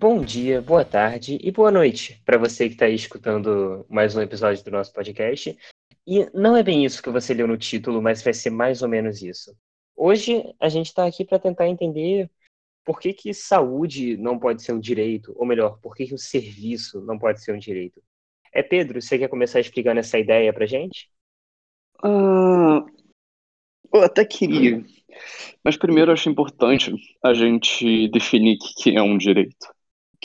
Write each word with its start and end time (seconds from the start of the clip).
Bom 0.00 0.20
dia, 0.20 0.62
boa 0.62 0.84
tarde 0.84 1.40
e 1.42 1.50
boa 1.50 1.72
noite 1.72 2.22
para 2.24 2.38
você 2.38 2.68
que 2.68 2.74
está 2.74 2.84
aí 2.84 2.94
escutando 2.94 3.84
mais 3.88 4.14
um 4.14 4.20
episódio 4.20 4.62
do 4.62 4.70
nosso 4.70 4.92
podcast. 4.92 5.58
E 6.06 6.24
não 6.32 6.56
é 6.56 6.62
bem 6.62 6.84
isso 6.84 7.02
que 7.02 7.10
você 7.10 7.34
leu 7.34 7.48
no 7.48 7.58
título, 7.58 8.00
mas 8.00 8.22
vai 8.22 8.32
ser 8.32 8.50
mais 8.50 8.80
ou 8.80 8.88
menos 8.88 9.20
isso. 9.22 9.52
Hoje 9.96 10.54
a 10.60 10.68
gente 10.68 10.86
está 10.86 11.04
aqui 11.04 11.24
para 11.24 11.40
tentar 11.40 11.66
entender 11.66 12.30
por 12.84 13.00
que, 13.00 13.12
que 13.12 13.34
saúde 13.34 14.16
não 14.16 14.38
pode 14.38 14.62
ser 14.62 14.72
um 14.72 14.78
direito, 14.78 15.34
ou 15.36 15.44
melhor, 15.44 15.80
por 15.80 15.96
que, 15.96 16.06
que 16.06 16.14
o 16.14 16.18
serviço 16.18 17.00
não 17.00 17.18
pode 17.18 17.42
ser 17.42 17.52
um 17.52 17.58
direito. 17.58 18.00
É 18.52 18.62
Pedro, 18.62 19.02
você 19.02 19.18
quer 19.18 19.26
começar 19.26 19.58
explicando 19.58 19.98
essa 19.98 20.16
ideia 20.16 20.52
para 20.52 20.64
gente? 20.64 21.10
Uh, 22.04 22.86
eu 23.92 24.04
até 24.04 24.24
queria, 24.24 24.80
mas 25.64 25.76
primeiro 25.76 26.12
acho 26.12 26.30
importante 26.30 26.94
a 27.20 27.34
gente 27.34 28.06
definir 28.10 28.58
o 28.58 28.80
que 28.80 28.96
é 28.96 29.02
um 29.02 29.18
direito. 29.18 29.76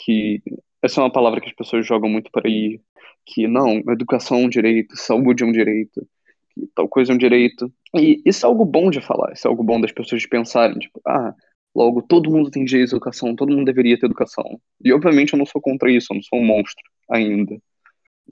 Que 0.04 0.42
essa 0.82 1.00
é 1.00 1.04
uma 1.04 1.12
palavra 1.12 1.40
que 1.40 1.48
as 1.48 1.54
pessoas 1.54 1.86
jogam 1.86 2.10
muito 2.10 2.30
por 2.30 2.46
aí, 2.46 2.80
que 3.24 3.46
não, 3.48 3.78
educação 3.90 4.38
é 4.38 4.44
um 4.44 4.48
direito, 4.48 4.96
saúde 4.96 5.42
é 5.42 5.46
um 5.46 5.52
direito, 5.52 6.06
que 6.50 6.66
tal 6.74 6.88
coisa 6.88 7.12
é 7.12 7.14
um 7.14 7.18
direito. 7.18 7.72
E 7.96 8.20
isso 8.24 8.44
é 8.44 8.48
algo 8.48 8.64
bom 8.64 8.90
de 8.90 9.00
falar, 9.00 9.32
isso 9.32 9.46
é 9.46 9.50
algo 9.50 9.64
bom 9.64 9.80
das 9.80 9.92
pessoas 9.92 10.26
pensarem, 10.26 10.78
tipo, 10.78 11.00
ah, 11.06 11.34
logo 11.74 12.02
todo 12.02 12.30
mundo 12.30 12.50
tem 12.50 12.64
direito 12.64 12.92
à 12.94 12.96
educação, 12.96 13.34
todo 13.34 13.52
mundo 13.52 13.64
deveria 13.64 13.98
ter 13.98 14.06
educação. 14.06 14.60
E 14.84 14.92
obviamente 14.92 15.32
eu 15.32 15.38
não 15.38 15.46
sou 15.46 15.60
contra 15.60 15.90
isso, 15.90 16.08
eu 16.12 16.16
não 16.16 16.22
sou 16.22 16.38
um 16.38 16.44
monstro 16.44 16.84
ainda. 17.10 17.56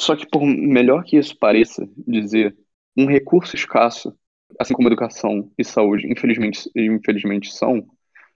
Só 0.00 0.16
que 0.16 0.26
por 0.28 0.44
melhor 0.44 1.04
que 1.04 1.16
isso 1.16 1.36
pareça 1.38 1.88
dizer, 2.06 2.56
um 2.96 3.06
recurso 3.06 3.56
escasso 3.56 4.14
assim 4.58 4.74
como 4.74 4.88
educação 4.88 5.50
e 5.58 5.64
saúde, 5.64 6.06
infelizmente, 6.10 6.70
infelizmente 6.76 7.52
são, 7.52 7.86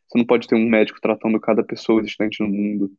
você 0.09 0.19
não 0.19 0.25
pode 0.25 0.47
ter 0.47 0.55
um 0.55 0.69
médico 0.69 1.01
tratando 1.01 1.41
cada 1.41 1.63
pessoa 1.63 2.01
existente 2.01 2.43
no 2.43 2.49
mundo, 2.49 2.91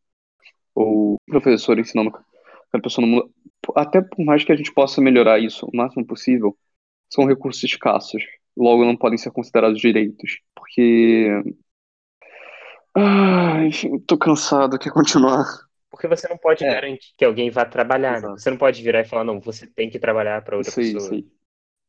ou 0.77 1.19
professor 1.25 1.79
ensinando 1.79 2.11
cada 2.11 2.83
pessoa 2.83 3.05
no 3.05 3.11
mundo. 3.11 3.33
Até 3.75 3.99
por 3.99 4.23
mais 4.23 4.43
que 4.43 4.51
a 4.51 4.55
gente 4.55 4.71
possa 4.71 5.01
melhorar 5.01 5.39
isso 5.39 5.65
o 5.65 5.75
máximo 5.75 6.05
possível, 6.05 6.55
são 7.11 7.25
recursos 7.25 7.63
escassos. 7.63 8.23
Logo, 8.55 8.85
não 8.85 8.95
podem 8.95 9.17
ser 9.17 9.31
considerados 9.31 9.79
direitos. 9.79 10.39
Porque. 10.55 11.29
Ah, 12.95 13.63
enfim, 13.65 13.99
tô 13.99 14.17
cansado, 14.17 14.77
quer 14.77 14.91
continuar. 14.91 15.45
Porque 15.89 16.07
você 16.07 16.27
não 16.27 16.37
pode 16.37 16.63
é. 16.63 16.71
garantir 16.71 17.13
que 17.17 17.25
alguém 17.25 17.49
vá 17.49 17.65
trabalhar. 17.65 18.21
Né? 18.21 18.29
Você 18.29 18.49
não 18.49 18.57
pode 18.57 18.81
virar 18.83 19.01
e 19.01 19.05
falar, 19.05 19.23
não, 19.23 19.39
você 19.39 19.65
tem 19.65 19.89
que 19.89 19.99
trabalhar 19.99 20.43
para 20.43 20.57
outra 20.57 20.71
sei, 20.71 20.93
pessoa. 20.93 21.09
Sei. 21.09 21.27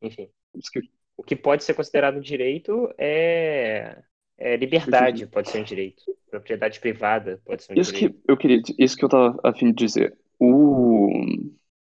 Enfim. 0.02 0.28
Que 0.72 0.80
o 1.16 1.22
que 1.22 1.36
pode 1.36 1.64
ser 1.64 1.74
considerado 1.74 2.20
direito 2.20 2.92
é, 2.96 4.02
é 4.38 4.56
liberdade, 4.56 5.26
pode 5.26 5.50
ser 5.50 5.60
um 5.60 5.64
direito. 5.64 6.02
Propriedade 6.30 6.78
privada 6.78 7.40
pode 7.44 7.62
ser 7.64 7.72
um 7.72 7.80
isso 7.80 7.92
direito. 7.92 8.14
Que 8.14 8.32
eu 8.32 8.36
queria, 8.36 8.62
isso 8.78 8.96
que 8.96 9.04
eu 9.04 9.08
estava 9.08 9.38
a 9.42 9.52
fim 9.52 9.66
de 9.66 9.84
dizer. 9.84 10.16
O, 10.38 11.10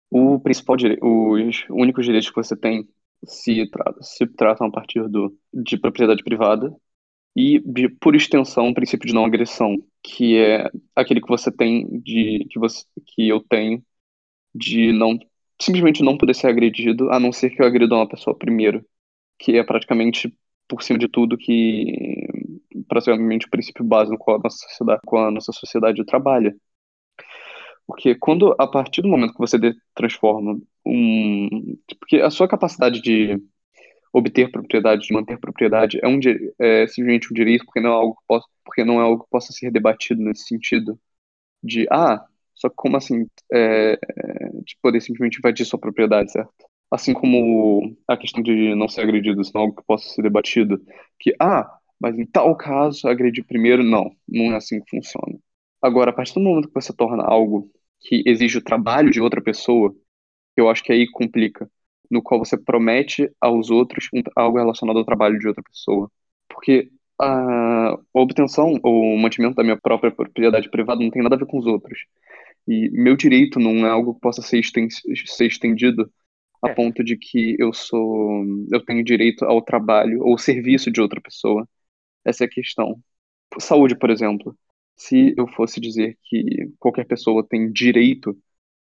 o 0.10 0.40
principal 0.40 0.76
direito, 0.76 1.06
os 1.06 1.66
únicos 1.70 2.06
direitos 2.06 2.30
que 2.30 2.36
você 2.36 2.56
tem 2.56 2.88
se, 3.26 3.70
tra 3.70 3.94
se 4.02 4.26
tratam 4.28 4.68
a 4.68 4.72
partir 4.72 5.08
do, 5.08 5.38
de 5.54 5.78
propriedade 5.78 6.24
privada 6.24 6.74
e, 7.36 7.60
de, 7.60 7.88
por 7.90 8.16
extensão, 8.16 8.70
o 8.70 8.74
princípio 8.74 9.08
de 9.08 9.14
não 9.14 9.26
agressão, 9.26 9.78
que 10.02 10.38
é 10.38 10.70
aquele 10.96 11.22
que 11.22 11.28
você 11.28 11.52
tem 11.52 11.88
de 12.02 12.48
que 12.50 12.58
você 12.60 12.84
que 13.06 13.28
eu 13.28 13.40
tenho 13.42 13.84
de 14.56 14.92
não 14.92 15.20
simplesmente 15.62 16.04
não 16.04 16.18
poder 16.18 16.36
ser 16.36 16.48
agredido, 16.48 17.12
a 17.12 17.20
não 17.20 17.32
ser 17.32 17.50
que 17.52 17.62
eu 17.62 17.66
agrida 17.66 17.96
uma 17.96 18.08
pessoa 18.08 18.38
primeiro 18.38 18.86
que 19.40 19.58
é 19.58 19.64
praticamente 19.64 20.36
por 20.68 20.82
cima 20.84 21.00
de 21.00 21.08
tudo 21.08 21.38
que 21.38 22.28
praticamente 22.88 23.48
o 23.48 23.50
princípio 23.50 23.84
básico 23.86 24.18
com 24.18 24.36
a 24.36 24.40
nossa 24.40 24.58
sociedade, 24.58 25.02
com 25.06 25.18
a 25.18 25.32
nossa 25.32 25.52
sociedade 25.52 26.06
trabalha. 26.06 26.56
Porque 27.86 28.16
quando 28.16 28.56
a 28.60 28.68
partir 28.68 29.02
do 29.02 29.08
momento 29.08 29.34
que 29.34 29.40
você 29.40 29.58
transforma 29.96 30.60
um, 30.86 31.78
porque 32.00 32.18
a 32.18 32.30
sua 32.30 32.48
capacidade 32.48 33.02
de 33.02 33.42
obter 34.14 34.52
propriedade, 34.52 35.08
de 35.08 35.14
manter 35.14 35.40
propriedade 35.40 36.00
é 36.04 36.08
um 36.08 36.20
é 36.60 36.88
simplesmente 36.88 37.32
um 37.32 37.36
direito, 37.36 37.66
porque 37.66 37.80
não 37.82 37.92
é 37.92 37.94
algo 37.94 38.16
que 38.16 38.24
possa, 38.28 38.48
porque 38.66 38.84
não 38.84 39.00
é 39.00 39.04
algo 39.04 39.24
que 39.24 39.30
possa 39.30 39.54
ser 39.54 39.72
debatido 39.72 40.22
nesse 40.22 40.46
sentido 40.48 41.00
de 41.64 41.88
ah, 41.92 42.26
só 42.56 42.70
que 42.70 42.76
como 42.76 42.98
assim 42.98 43.28
é, 43.52 43.98
de 44.66 44.78
poder 44.82 45.02
simplesmente 45.02 45.40
invadir 45.40 45.66
sua 45.66 45.80
propriedade, 45.80 46.32
certo? 46.32 46.68
assim 46.92 47.14
como 47.14 47.96
a 48.08 48.18
questão 48.18 48.42
de 48.42 48.74
não 48.76 48.88
ser 48.88 49.02
agredido, 49.02 49.42
isso 49.42 49.52
não 49.54 49.62
é 49.62 49.66
algo 49.66 49.76
que 49.76 49.86
possa 49.86 50.10
ser 50.10 50.22
debatido, 50.22 50.82
que, 51.20 51.36
ah, 51.40 51.77
mas 52.00 52.18
em 52.18 52.26
tal 52.26 52.56
caso, 52.56 53.08
agredir 53.08 53.46
primeiro, 53.46 53.84
não, 53.84 54.12
não 54.28 54.54
é 54.54 54.58
assim 54.58 54.80
que 54.82 54.90
funciona. 54.90 55.38
Agora, 55.82 56.12
a 56.12 56.14
partir 56.14 56.34
do 56.34 56.42
momento 56.42 56.68
que 56.68 56.74
você 56.74 56.94
torna 56.94 57.24
algo 57.24 57.70
que 58.00 58.24
exige 58.26 58.58
o 58.58 58.64
trabalho 58.64 59.12
de 59.12 59.22
outra 59.22 59.42
pessoa, 59.42 59.96
eu 60.56 60.70
acho 60.70 60.84
que 60.84 60.92
aí 60.92 61.10
complica, 61.12 61.70
no 62.10 62.22
qual 62.22 62.44
você 62.44 62.58
promete 62.58 63.30
aos 63.40 63.70
outros 63.70 64.10
algo 64.36 64.58
relacionado 64.58 64.98
ao 64.98 65.06
trabalho 65.06 65.40
de 65.40 65.48
outra 65.48 65.64
pessoa. 65.64 66.12
Porque 66.48 66.90
a 67.20 67.98
obtenção 68.14 68.80
ou 68.84 69.14
o 69.14 69.18
mantimento 69.18 69.56
da 69.56 69.64
minha 69.64 69.78
própria 69.80 70.12
propriedade 70.12 70.70
privada 70.70 71.04
não 71.04 71.10
tem 71.10 71.24
nada 71.24 71.36
a 71.36 71.40
ver 71.40 71.48
com 71.48 71.60
os 71.60 71.66
outros. 71.66 72.00
E 72.68 72.90
meu 72.92 73.16
direito 73.16 73.60
não 73.60 73.86
é 73.86 73.90
algo 73.90 74.16
que 74.16 74.22
possa 74.22 74.42
ser 74.42 74.60
estendido 74.60 76.12
a 76.62 76.70
é. 76.70 76.74
ponto 76.74 77.04
de 77.04 77.18
que 77.18 77.56
eu 77.60 77.74
sou 77.74 78.44
eu 78.72 78.84
tenho 78.84 79.04
direito 79.04 79.46
ao 79.46 79.62
trabalho 79.62 80.22
ou 80.24 80.38
serviço 80.38 80.92
de 80.92 81.02
outra 81.02 81.22
pessoa. 81.22 81.68
Essa 82.28 82.44
é 82.44 82.48
a 82.48 82.50
questão. 82.50 83.00
Saúde, 83.60 83.96
por 83.96 84.10
exemplo. 84.10 84.56
Se 84.96 85.34
eu 85.38 85.48
fosse 85.50 85.80
dizer 85.80 86.18
que 86.24 86.72
qualquer 86.80 87.06
pessoa 87.06 87.46
tem 87.48 87.72
direito 87.72 88.36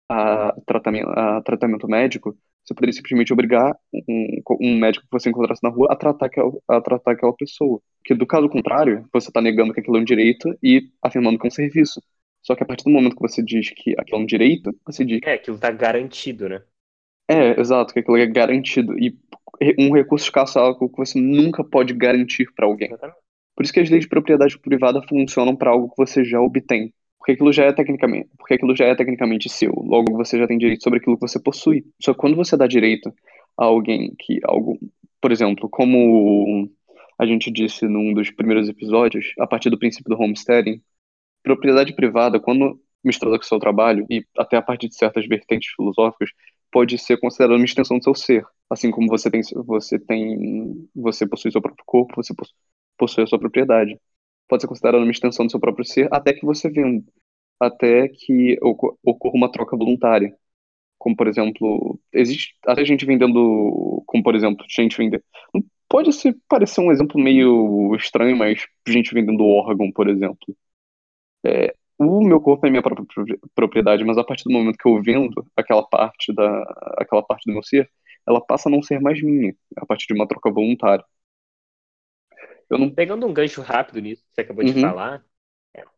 a 0.09 0.55
tratamento, 0.67 1.09
a 1.11 1.43
tratamento 1.43 1.87
médico, 1.87 2.37
você 2.65 2.75
poderia 2.75 2.95
simplesmente 2.95 3.33
obrigar 3.33 3.77
um, 3.93 4.43
um 4.61 4.79
médico 4.79 5.05
que 5.05 5.13
você 5.13 5.29
encontrasse 5.29 5.63
na 5.63 5.69
rua 5.69 5.89
a 5.91 5.97
tratar 5.97 6.27
aquela, 6.27 6.51
a 6.67 6.81
tratar 6.81 7.13
aquela 7.13 7.35
pessoa. 7.35 7.81
Porque 7.99 8.15
do 8.15 8.27
caso 8.27 8.49
contrário, 8.49 9.07
você 9.13 9.29
está 9.29 9.41
negando 9.41 9.73
que 9.73 9.81
aquilo 9.81 9.99
é 9.99 10.01
um 10.01 10.05
direito 10.05 10.57
e 10.63 10.91
afirmando 11.03 11.39
que 11.39 11.47
é 11.47 11.49
um 11.49 11.51
serviço. 11.51 12.01
Só 12.43 12.57
que 12.57 12.63
a 12.63 12.67
partir 12.67 12.85
do 12.85 12.91
momento 12.91 13.15
que 13.15 13.23
você 13.23 13.43
diz 13.43 13.71
que 13.71 13.95
aquilo 13.99 14.19
é 14.19 14.23
um 14.23 14.27
direito, 14.27 14.75
você 14.85 15.05
diz. 15.05 15.21
É, 15.23 15.35
aquilo 15.35 15.57
está 15.57 15.71
garantido, 15.71 16.49
né? 16.49 16.63
É, 17.29 17.61
exato, 17.61 17.93
que 17.93 18.01
aquilo 18.01 18.17
é 18.17 18.27
garantido. 18.27 18.99
E 18.99 19.17
um 19.79 19.93
recurso 19.93 20.25
escasso 20.25 20.59
é 20.59 20.63
algo 20.63 20.89
que 20.89 20.97
você 20.97 21.21
nunca 21.21 21.63
pode 21.63 21.93
garantir 21.93 22.53
para 22.55 22.67
alguém. 22.67 22.91
Por 23.57 23.65
isso 23.65 23.73
que 23.73 23.81
as 23.81 23.89
leis 23.89 24.03
de 24.05 24.09
propriedade 24.09 24.59
privada 24.59 25.01
funcionam 25.09 25.57
para 25.57 25.71
algo 25.71 25.89
que 25.89 25.97
você 25.97 26.25
já 26.25 26.41
obtém. 26.41 26.93
Porque 27.19 27.33
aquilo 27.33 27.53
já 27.53 27.65
é 27.65 27.73
tecnicamente, 27.73 28.29
porque 28.39 28.55
aquilo 28.55 28.77
já 28.77 28.85
é 28.85 28.95
tecnicamente 28.95 29.49
seu. 29.49 29.73
Logo 29.73 30.15
você 30.17 30.39
já 30.39 30.47
tem 30.47 30.59
direito 30.59 30.85
sobre 30.85 30.99
aquilo 30.99 31.17
que 31.17 31.27
você 31.27 31.41
possui. 31.41 31.85
Só 32.01 32.13
que 32.13 32.21
quando 32.21 32.37
você 32.37 32.57
dá 32.57 32.67
direito 32.67 33.13
a 33.59 33.65
alguém 33.65 34.15
que 34.19 34.39
algo, 34.45 34.79
por 35.21 35.33
exemplo, 35.33 35.69
como 35.69 36.71
a 37.19 37.27
gente 37.27 37.51
disse 37.51 37.89
num 37.89 38.13
dos 38.13 38.31
primeiros 38.31 38.69
episódios, 38.69 39.33
a 39.41 39.47
partir 39.47 39.71
do 39.71 39.79
princípio 39.79 40.15
do 40.15 40.23
homesteading, 40.23 40.81
propriedade 41.43 41.95
privada, 41.95 42.39
quando 42.39 42.79
misturada 43.03 43.39
com 43.39 43.45
o 43.45 43.49
seu 43.49 43.59
trabalho 43.59 44.07
e 44.11 44.25
até 44.37 44.57
a 44.57 44.63
partir 44.63 44.89
de 44.89 44.97
certas 44.97 45.27
vertentes 45.27 45.73
filosóficas, 45.75 46.31
pode 46.71 46.99
ser 46.99 47.19
considerado 47.19 47.57
uma 47.57 47.65
extensão 47.65 47.99
do 47.99 48.05
seu 48.05 48.15
ser. 48.15 48.45
Assim 48.69 48.91
como 48.91 49.09
você 49.09 49.31
tem, 49.31 49.41
você 49.65 49.99
tem, 49.99 50.89
você 50.95 51.27
possui 51.27 51.51
seu 51.51 51.63
próprio 51.63 51.85
corpo, 51.87 52.15
você 52.17 52.35
possui 52.35 52.55
a 53.05 53.27
sua 53.27 53.39
propriedade. 53.39 53.99
Pode 54.49 54.63
ser 54.63 54.69
considerado 54.69 55.03
uma 55.03 55.11
extensão 55.11 55.47
do 55.47 55.51
seu 55.51 55.61
próprio 55.61 55.85
ser 55.85 56.09
até 56.13 56.33
que 56.33 56.45
você 56.47 56.71
venda, 56.71 57.05
até 57.61 58.09
que 58.09 58.59
ocorra 58.63 59.35
uma 59.35 59.51
troca 59.51 59.77
voluntária. 59.77 60.37
Como, 60.99 61.17
por 61.17 61.29
exemplo, 61.29 62.01
existe 62.13 62.57
até 62.67 62.85
gente 62.85 63.05
vendendo, 63.07 64.03
como, 64.07 64.23
por 64.23 64.35
exemplo, 64.35 64.65
gente 64.69 64.97
vendendo. 64.97 65.23
Pode 65.89 66.13
ser, 66.13 66.37
parecer 66.49 66.81
um 66.81 66.91
exemplo 66.91 67.21
meio 67.21 67.95
estranho, 67.97 68.37
mas 68.37 68.67
gente 68.89 69.15
vendendo 69.15 69.47
órgão, 69.47 69.91
por 69.93 70.09
exemplo. 70.09 70.57
É, 71.45 71.75
o 71.99 72.27
meu 72.27 72.41
corpo 72.41 72.67
é 72.67 72.71
minha 72.71 72.83
própria 72.83 73.07
propriedade, 73.55 74.05
mas 74.05 74.19
a 74.19 74.25
partir 74.25 74.45
do 74.45 74.53
momento 74.53 74.77
que 74.79 74.89
eu 74.89 75.03
vendo 75.03 75.47
aquela 75.57 75.83
parte 75.87 76.33
da 76.35 76.63
aquela 76.99 77.23
parte 77.23 77.45
do 77.47 77.53
meu 77.53 77.63
ser, 77.63 77.91
ela 78.27 78.41
passa 78.41 78.69
a 78.69 78.73
não 78.73 78.83
ser 78.83 79.01
mais 79.01 79.23
minha, 79.23 79.55
a 79.77 79.87
partir 79.87 80.07
de 80.09 80.15
uma 80.15 80.27
troca 80.29 80.51
voluntária. 80.51 81.05
Eu 82.69 82.79
não... 82.79 82.91
Pegando 82.91 83.27
um 83.27 83.33
gancho 83.33 83.63
rápido 83.63 84.01
nisso 84.01 84.23
que 84.23 84.35
você 84.35 84.41
acabou 84.41 84.65
uhum. 84.65 84.73
de 84.73 84.81
falar, 84.81 85.25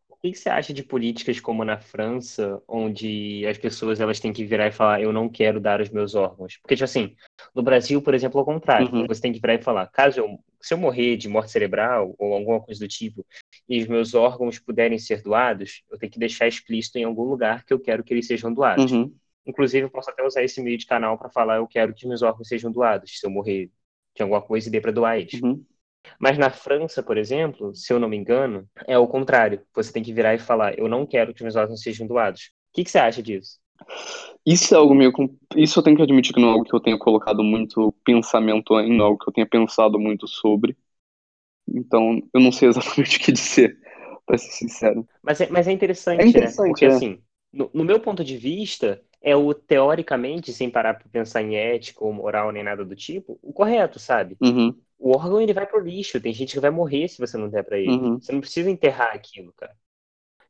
o 0.09 0.15
que 0.17 0.33
você 0.33 0.49
acha 0.49 0.73
de 0.73 0.83
políticas 0.83 1.39
como 1.39 1.63
na 1.63 1.79
França, 1.79 2.61
onde 2.67 3.45
as 3.47 3.57
pessoas 3.57 4.01
elas 4.01 4.19
têm 4.19 4.33
que 4.33 4.43
virar 4.43 4.67
e 4.67 4.71
falar, 4.71 5.01
eu 5.01 5.13
não 5.13 5.29
quero 5.29 5.61
dar 5.61 5.79
os 5.79 5.89
meus 5.89 6.13
órgãos? 6.13 6.57
Porque, 6.57 6.75
tipo 6.75 6.83
assim, 6.83 7.15
no 7.55 7.63
Brasil, 7.63 8.01
por 8.01 8.13
exemplo, 8.13 8.37
ao 8.37 8.45
contrário, 8.45 8.93
uhum. 8.93 9.07
você 9.07 9.21
tem 9.21 9.31
que 9.31 9.39
virar 9.39 9.53
e 9.53 9.61
falar, 9.61 9.87
caso 9.87 10.19
eu, 10.19 10.37
se 10.59 10.73
eu 10.73 10.77
morrer 10.77 11.15
de 11.15 11.29
morte 11.29 11.51
cerebral 11.51 12.13
ou 12.19 12.33
alguma 12.33 12.59
coisa 12.59 12.81
do 12.81 12.87
tipo, 12.87 13.25
e 13.67 13.81
os 13.81 13.87
meus 13.87 14.13
órgãos 14.13 14.59
puderem 14.59 14.99
ser 14.99 15.21
doados, 15.21 15.83
eu 15.89 15.97
tenho 15.97 16.11
que 16.11 16.19
deixar 16.19 16.47
explícito 16.47 16.97
em 16.97 17.05
algum 17.05 17.23
lugar 17.23 17.63
que 17.63 17.71
eu 17.71 17.79
quero 17.79 18.03
que 18.03 18.13
eles 18.13 18.27
sejam 18.27 18.53
doados. 18.53 18.91
Uhum. 18.91 19.15
Inclusive, 19.45 19.85
eu 19.85 19.89
posso 19.89 20.09
até 20.09 20.21
usar 20.21 20.43
esse 20.43 20.61
meio 20.61 20.77
de 20.77 20.85
canal 20.85 21.17
para 21.17 21.29
falar, 21.29 21.57
eu 21.57 21.67
quero 21.67 21.93
que 21.93 22.05
meus 22.05 22.21
órgãos 22.21 22.49
sejam 22.49 22.69
doados, 22.69 23.17
se 23.17 23.25
eu 23.25 23.31
morrer 23.31 23.71
de 24.13 24.21
alguma 24.21 24.41
coisa 24.41 24.67
e 24.67 24.71
dê 24.71 24.81
para 24.81 24.91
doar 24.91 25.17
eles. 25.17 25.41
Uhum. 25.41 25.63
Mas 26.19 26.37
na 26.37 26.49
França, 26.49 27.03
por 27.03 27.17
exemplo, 27.17 27.73
se 27.75 27.91
eu 27.91 27.99
não 27.99 28.09
me 28.09 28.17
engano, 28.17 28.67
é 28.87 28.97
o 28.97 29.07
contrário. 29.07 29.61
Você 29.73 29.91
tem 29.91 30.03
que 30.03 30.13
virar 30.13 30.33
e 30.33 30.39
falar: 30.39 30.77
eu 30.77 30.87
não 30.87 31.05
quero 31.05 31.33
que 31.33 31.43
meus 31.43 31.55
órgãos 31.55 31.81
sejam 31.81 32.07
doados. 32.07 32.51
O 32.71 32.73
que, 32.73 32.83
que 32.83 32.91
você 32.91 32.99
acha 32.99 33.21
disso? 33.21 33.59
Isso 34.45 34.73
é 34.73 34.77
algo 34.77 34.93
meio. 34.93 35.11
Isso 35.55 35.79
eu 35.79 35.83
tenho 35.83 35.95
que 35.95 36.03
admitir 36.03 36.33
que 36.33 36.41
não 36.41 36.49
é 36.49 36.51
algo 36.53 36.65
que 36.65 36.73
eu 36.73 36.79
tenha 36.79 36.97
colocado 36.97 37.43
muito 37.43 37.93
pensamento 38.03 38.79
em, 38.79 38.95
não 38.95 39.05
é 39.05 39.07
algo 39.07 39.19
que 39.19 39.29
eu 39.29 39.33
tenha 39.33 39.47
pensado 39.47 39.99
muito 39.99 40.27
sobre. 40.27 40.77
Então, 41.67 42.21
eu 42.33 42.39
não 42.39 42.51
sei 42.51 42.69
exatamente 42.69 43.17
o 43.17 43.19
que 43.19 43.31
dizer, 43.31 43.77
pra 44.25 44.37
ser 44.37 44.51
sincero. 44.51 45.07
Mas 45.21 45.41
é, 45.41 45.49
mas 45.49 45.67
é 45.67 45.71
interessante, 45.71 46.21
é 46.21 46.27
interessante 46.27 46.61
né? 46.61 46.67
Porque, 46.69 46.85
é. 46.85 46.87
assim, 46.89 47.19
no, 47.53 47.69
no, 47.73 47.83
meu 47.83 47.99
ponto 47.99 48.23
de 48.23 48.37
vista, 48.37 49.01
é 49.21 49.35
o 49.35 49.53
teoricamente, 49.53 50.51
sem 50.51 50.69
parar 50.69 50.95
para 50.95 51.07
pensar 51.09 51.41
em 51.41 51.55
ética 51.55 52.03
ou 52.03 52.13
moral 52.13 52.51
nem 52.51 52.63
nada 52.63 52.83
do 52.83 52.95
tipo, 52.95 53.37
o 53.41 53.53
correto, 53.53 53.99
sabe? 53.99 54.35
Uhum. 54.41 54.75
O 54.99 55.15
órgão 55.15 55.39
ele 55.39 55.53
vai 55.53 55.65
pro 55.65 55.79
lixo, 55.79 56.19
tem 56.19 56.33
gente 56.33 56.53
que 56.53 56.59
vai 56.59 56.69
morrer 56.69 57.07
se 57.07 57.19
você 57.19 57.37
não 57.37 57.49
der 57.49 57.63
para 57.63 57.79
ele. 57.79 57.89
Uhum. 57.89 58.19
Você 58.19 58.33
não 58.33 58.41
precisa 58.41 58.69
enterrar 58.69 59.15
aquilo, 59.15 59.53
cara. 59.55 59.73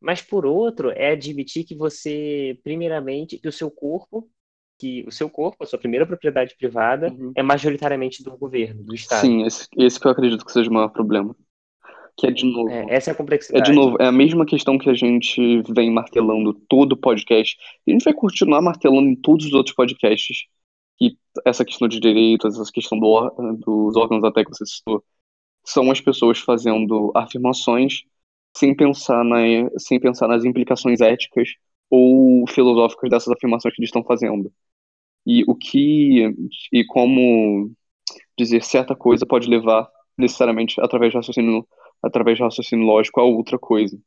Mas 0.02 0.22
por 0.22 0.46
outro, 0.46 0.92
é 0.92 1.12
admitir 1.12 1.64
que 1.64 1.76
você, 1.76 2.58
primeiramente, 2.64 3.38
que 3.38 3.48
o 3.48 3.52
seu 3.52 3.70
corpo, 3.70 4.28
que 4.80 5.04
o 5.06 5.12
seu 5.12 5.30
corpo, 5.30 5.64
a 5.64 5.68
sua 5.68 5.78
primeira 5.78 6.06
propriedade 6.06 6.56
privada, 6.58 7.12
uhum. 7.12 7.32
é 7.36 7.44
majoritariamente 7.44 8.24
do 8.24 8.36
governo, 8.38 8.82
do 8.84 8.96
Estado. 8.96 9.22
Sim, 9.22 9.46
esse, 9.46 9.68
esse 9.78 10.00
que 10.00 10.08
eu 10.08 10.12
acredito 10.12 10.46
que 10.46 10.52
seja 10.52 10.70
o 10.70 10.74
maior 10.74 10.90
problema. 10.90 11.36
Que 12.18 12.28
é 12.28 12.32
de 12.32 12.46
novo. 12.46 12.70
É, 12.70 12.86
essa 12.90 13.12
é 13.12 13.14
a 13.14 13.16
complexidade. 13.16 13.70
É 13.70 13.72
de 13.72 13.78
novo, 13.78 13.98
é 14.00 14.06
a 14.06 14.12
mesma 14.12 14.46
questão 14.46 14.78
que 14.78 14.90
a 14.90 14.94
gente 14.94 15.62
vem 15.70 15.92
martelando 15.92 16.54
todo 16.54 16.94
o 16.94 16.98
podcast. 16.98 17.58
E 17.86 17.92
a 17.92 17.94
gente 17.94 18.04
vai 18.04 18.14
continuar 18.14 18.62
martelando 18.62 19.08
em 19.08 19.16
todos 19.16 19.46
os 19.46 19.54
outros 19.54 19.76
podcasts. 19.76 20.48
E 21.02 21.18
essa 21.46 21.66
questão 21.66 21.88
de 21.88 22.00
direitos, 22.00 22.60
essa 22.60 22.72
questão 22.72 23.00
do, 23.00 23.30
dos 23.58 23.96
órgãos 23.96 24.24
até 24.24 24.44
que 24.44 24.50
você 24.52 24.66
citou, 24.66 25.04
são 25.66 25.92
as 25.92 26.02
pessoas 26.02 26.40
fazendo 26.40 27.12
afirmações 27.16 28.04
sem 28.58 28.76
pensar, 28.76 29.24
na, 29.24 29.38
sem 29.78 30.00
pensar 30.00 30.28
nas 30.28 30.46
implicações 30.46 31.02
éticas 31.02 31.50
ou 31.90 32.48
filosóficas 32.48 33.10
dessas 33.10 33.30
afirmações 33.34 33.74
que 33.76 33.82
eles 33.82 33.90
estão 33.90 34.04
fazendo. 34.04 34.52
E 35.26 35.44
o 35.48 35.56
que 35.56 36.34
e 36.72 36.86
como 36.86 37.72
dizer 38.38 38.64
certa 38.64 38.96
coisa 38.96 39.26
pode 39.26 39.50
levar 39.50 39.90
necessariamente 40.18 40.80
através 40.82 41.12
de 41.12 41.18
raciocínio 41.18 41.68
através 42.02 42.38
de 42.38 42.44
raciocínio 42.44 42.86
lógico 42.86 43.20
a 43.20 43.24
outra 43.24 43.60
coisa, 43.60 44.00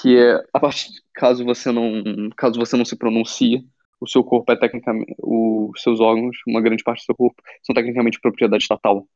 que 0.00 0.16
é 0.16 0.42
a 0.52 0.60
partir 0.60 0.90
caso 1.14 1.44
você 1.44 1.70
não 1.72 2.30
caso 2.36 2.58
você 2.58 2.76
não 2.76 2.84
se 2.84 2.96
pronuncie, 2.96 3.66
o 4.00 4.08
seu 4.08 4.24
corpo 4.24 4.50
é 4.50 4.56
tecnicamente 4.56 5.14
os 5.18 5.82
seus 5.82 6.00
órgãos, 6.00 6.36
uma 6.46 6.60
grande 6.60 6.82
parte 6.82 7.02
do 7.02 7.06
seu 7.06 7.14
corpo 7.14 7.42
são 7.62 7.74
tecnicamente 7.74 8.20
propriedade 8.20 8.62
estatal. 8.62 9.06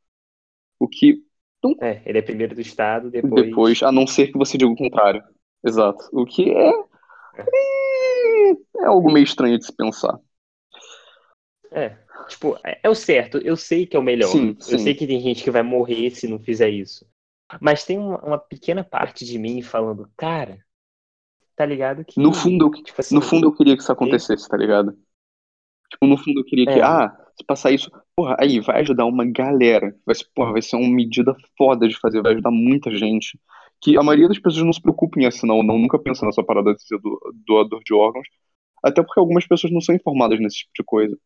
O 0.78 0.86
que 0.86 1.22
não... 1.62 1.74
É, 1.80 2.02
ele 2.04 2.18
é 2.18 2.22
primeiro 2.22 2.54
do 2.54 2.60
Estado, 2.60 3.10
depois. 3.10 3.46
Depois, 3.46 3.82
a 3.82 3.90
não 3.90 4.06
ser 4.06 4.30
que 4.30 4.36
você 4.36 4.58
diga 4.58 4.70
o 4.70 4.76
contrário. 4.76 5.22
Exato. 5.64 6.04
O 6.12 6.26
que 6.26 6.50
é. 6.50 6.70
É, 7.38 8.84
algo 8.84 9.10
meio 9.10 9.24
estranho 9.24 9.58
de 9.58 9.64
se 9.64 9.74
pensar. 9.74 10.20
É. 11.72 11.96
Tipo, 12.28 12.58
é, 12.64 12.80
é 12.82 12.90
o 12.90 12.94
certo. 12.94 13.38
Eu 13.38 13.56
sei 13.56 13.86
que 13.86 13.96
é 13.96 13.98
o 13.98 14.02
melhor. 14.02 14.28
Sim, 14.28 14.56
sim. 14.60 14.74
Eu 14.74 14.78
sei 14.78 14.94
que 14.94 15.06
tem 15.06 15.20
gente 15.20 15.42
que 15.42 15.50
vai 15.50 15.62
morrer 15.62 16.10
se 16.10 16.28
não 16.28 16.38
fizer 16.38 16.68
isso. 16.68 17.06
Mas 17.60 17.84
tem 17.84 17.98
uma, 17.98 18.18
uma 18.22 18.38
pequena 18.38 18.84
parte 18.84 19.24
de 19.24 19.38
mim 19.38 19.62
falando, 19.62 20.08
cara, 20.16 20.63
tá 21.56 21.64
ligado 21.66 22.04
que. 22.04 22.20
No 22.20 22.32
fundo, 22.32 22.70
tipo 22.70 23.00
assim, 23.00 23.14
no 23.14 23.20
fundo 23.20 23.46
eu 23.46 23.54
queria 23.54 23.76
que 23.76 23.82
isso 23.82 23.92
acontecesse, 23.92 24.48
tá 24.48 24.56
ligado? 24.56 24.96
Tipo, 25.90 26.06
no 26.06 26.16
fundo 26.16 26.40
eu 26.40 26.44
queria 26.44 26.66
que, 26.66 26.78
é. 26.78 26.82
ah, 26.82 27.16
se 27.36 27.44
passar 27.44 27.70
isso, 27.70 27.90
porra, 28.16 28.36
aí 28.38 28.60
vai 28.60 28.80
ajudar 28.80 29.06
uma 29.06 29.24
galera. 29.24 29.94
Vai 30.04 30.14
ser, 30.14 30.26
porra, 30.34 30.52
vai 30.52 30.62
ser 30.62 30.76
uma 30.76 30.88
medida 30.88 31.36
foda 31.56 31.88
de 31.88 31.98
fazer, 31.98 32.22
vai 32.22 32.32
ajudar 32.32 32.50
muita 32.50 32.90
gente. 32.90 33.38
Que 33.80 33.96
a 33.98 34.02
maioria 34.02 34.28
das 34.28 34.38
pessoas 34.38 34.64
não 34.64 34.72
se 34.72 34.80
preocupa 34.80 35.20
em 35.20 35.26
assinar 35.26 35.56
ou 35.56 35.62
não, 35.62 35.78
nunca 35.78 35.98
pensa 35.98 36.24
nessa 36.24 36.42
parada 36.42 36.74
de 36.74 36.82
ser 36.82 36.98
do, 36.98 37.18
doador 37.46 37.80
de 37.84 37.92
órgãos. 37.94 38.26
Até 38.82 39.02
porque 39.02 39.20
algumas 39.20 39.46
pessoas 39.46 39.72
não 39.72 39.80
são 39.80 39.94
informadas 39.94 40.38
nesse 40.40 40.58
tipo 40.58 40.72
de 40.76 40.84
coisa. 40.84 41.18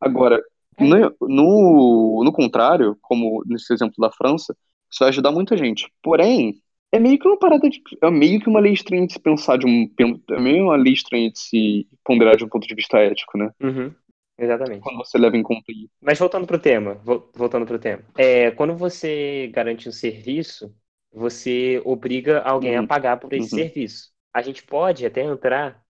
Agora, 0.00 0.42
é. 0.78 0.84
no, 0.84 1.16
no, 1.20 2.22
no 2.24 2.32
contrário, 2.32 2.96
como 3.02 3.42
nesse 3.46 3.72
exemplo 3.72 3.96
da 3.98 4.10
França, 4.10 4.56
isso 4.90 5.00
vai 5.00 5.08
ajudar 5.08 5.32
muita 5.32 5.56
gente. 5.56 5.90
Porém, 6.02 6.60
é 6.92 6.98
meio 6.98 7.18
que 7.18 7.26
uma 7.26 7.38
parada 7.38 7.68
de. 7.68 7.82
É 8.02 8.10
meio 8.10 8.40
que 8.40 8.48
uma 8.48 8.60
lei 8.60 8.72
estranha 8.72 9.06
de 9.06 9.12
se 9.12 9.20
pensar 9.20 9.58
de 9.58 9.66
um. 9.66 9.90
É 10.30 10.40
meio 10.40 10.64
uma 10.64 10.76
lei 10.76 10.92
estranha 10.92 11.30
de 11.30 11.38
se 11.38 11.88
ponderar 12.04 12.36
de 12.36 12.44
um 12.44 12.48
ponto 12.48 12.66
de 12.66 12.74
vista 12.74 12.98
ético, 12.98 13.36
né? 13.36 13.50
Uhum. 13.60 13.92
Exatamente. 14.38 14.82
Quando 14.82 14.98
você 14.98 15.18
leva 15.18 15.36
em 15.36 15.42
conta 15.42 15.72
isso. 15.72 15.90
Mas 16.00 16.18
voltando 16.18 16.46
pro 16.46 16.58
tema, 16.58 17.00
voltando 17.34 17.66
pro 17.66 17.78
tema. 17.78 18.02
É, 18.16 18.50
quando 18.50 18.76
você 18.76 19.50
garante 19.52 19.88
um 19.88 19.92
serviço, 19.92 20.74
você 21.12 21.80
obriga 21.84 22.42
alguém 22.42 22.76
uhum. 22.76 22.84
a 22.84 22.86
pagar 22.86 23.18
por 23.18 23.32
esse 23.32 23.54
uhum. 23.54 23.62
serviço. 23.62 24.10
A 24.32 24.42
gente 24.42 24.62
pode 24.62 25.06
até 25.06 25.22
entrar 25.22 25.82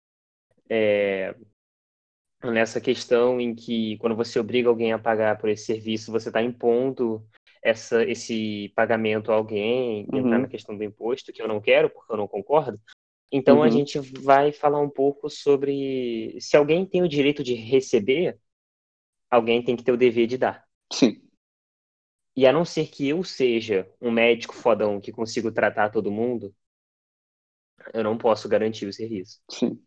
é, 0.70 1.34
nessa 2.44 2.80
questão 2.80 3.40
em 3.40 3.54
que 3.54 3.96
quando 3.98 4.14
você 4.14 4.38
obriga 4.38 4.68
alguém 4.68 4.92
a 4.92 4.98
pagar 4.98 5.38
por 5.38 5.48
esse 5.48 5.64
serviço, 5.64 6.12
você 6.12 6.28
está 6.28 6.40
impondo 6.40 7.26
essa, 7.66 8.04
esse 8.04 8.72
pagamento 8.76 9.32
a 9.32 9.34
alguém, 9.34 10.06
uhum. 10.12 10.20
entrar 10.20 10.38
na 10.38 10.46
questão 10.46 10.76
do 10.76 10.84
imposto, 10.84 11.32
que 11.32 11.42
eu 11.42 11.48
não 11.48 11.60
quero, 11.60 11.90
porque 11.90 12.12
eu 12.12 12.16
não 12.16 12.28
concordo. 12.28 12.80
Então 13.30 13.56
uhum. 13.56 13.62
a 13.64 13.68
gente 13.68 13.98
vai 13.98 14.52
falar 14.52 14.80
um 14.80 14.88
pouco 14.88 15.28
sobre 15.28 16.36
se 16.40 16.56
alguém 16.56 16.86
tem 16.86 17.02
o 17.02 17.08
direito 17.08 17.42
de 17.42 17.54
receber, 17.54 18.38
alguém 19.28 19.64
tem 19.64 19.74
que 19.74 19.82
ter 19.82 19.90
o 19.90 19.96
dever 19.96 20.28
de 20.28 20.38
dar. 20.38 20.64
Sim. 20.92 21.20
E 22.36 22.46
a 22.46 22.52
não 22.52 22.64
ser 22.64 22.86
que 22.86 23.08
eu 23.08 23.24
seja 23.24 23.90
um 24.00 24.12
médico 24.12 24.54
fodão 24.54 25.00
que 25.00 25.10
consigo 25.10 25.50
tratar 25.50 25.90
todo 25.90 26.10
mundo, 26.10 26.54
eu 27.92 28.04
não 28.04 28.16
posso 28.16 28.48
garantir 28.48 28.86
o 28.86 28.92
serviço. 28.92 29.40
Sim. 29.50 29.82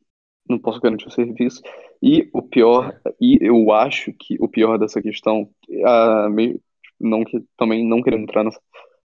Não 0.49 0.59
posso 0.59 0.81
garantir 0.81 1.07
o 1.07 1.11
serviço. 1.11 1.61
E 2.01 2.29
o 2.33 2.41
pior, 2.41 2.99
é. 3.05 3.13
e 3.21 3.37
eu 3.39 3.71
acho 3.71 4.11
que 4.11 4.35
o 4.41 4.49
pior 4.49 4.77
dessa 4.77 5.01
questão, 5.01 5.49
uh, 5.69 6.29
meio, 6.29 6.61
não 6.99 7.23
que 7.23 7.43
também 7.57 7.85
não 7.87 8.01
querendo 8.01 8.23
entrar 8.23 8.43
nessa, 8.43 8.61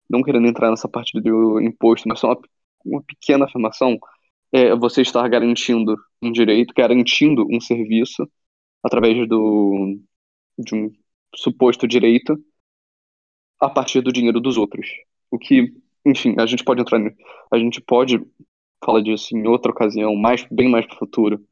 não 0.09 0.21
querendo 0.23 0.47
entrar 0.47 0.69
nessa 0.69 0.87
parte 0.87 1.19
do 1.19 1.61
imposto, 1.61 2.07
mas 2.07 2.19
só 2.19 2.29
uma, 2.29 2.39
uma 2.85 3.03
pequena 3.03 3.45
afirmação, 3.45 3.97
é 4.51 4.75
você 4.75 5.01
estar 5.01 5.27
garantindo 5.27 5.95
um 6.21 6.31
direito, 6.31 6.73
garantindo 6.75 7.45
um 7.49 7.59
serviço 7.59 8.29
através 8.83 9.27
do 9.27 9.99
de 10.57 10.75
um 10.75 10.91
suposto 11.35 11.87
direito 11.87 12.37
a 13.59 13.69
partir 13.69 14.01
do 14.01 14.11
dinheiro 14.11 14.39
dos 14.39 14.57
outros. 14.57 14.87
O 15.29 15.37
que, 15.37 15.73
enfim, 16.05 16.35
a 16.39 16.45
gente 16.45 16.63
pode 16.63 16.81
entrar, 16.81 16.99
a 17.51 17.57
gente 17.57 17.81
pode 17.81 18.19
falar 18.83 19.01
disso 19.01 19.35
em 19.35 19.47
outra 19.47 19.71
ocasião, 19.71 20.15
mais 20.15 20.45
bem 20.51 20.69
mais 20.69 20.85
para 20.85 20.95
o 20.95 20.99
futuro, 20.99 21.45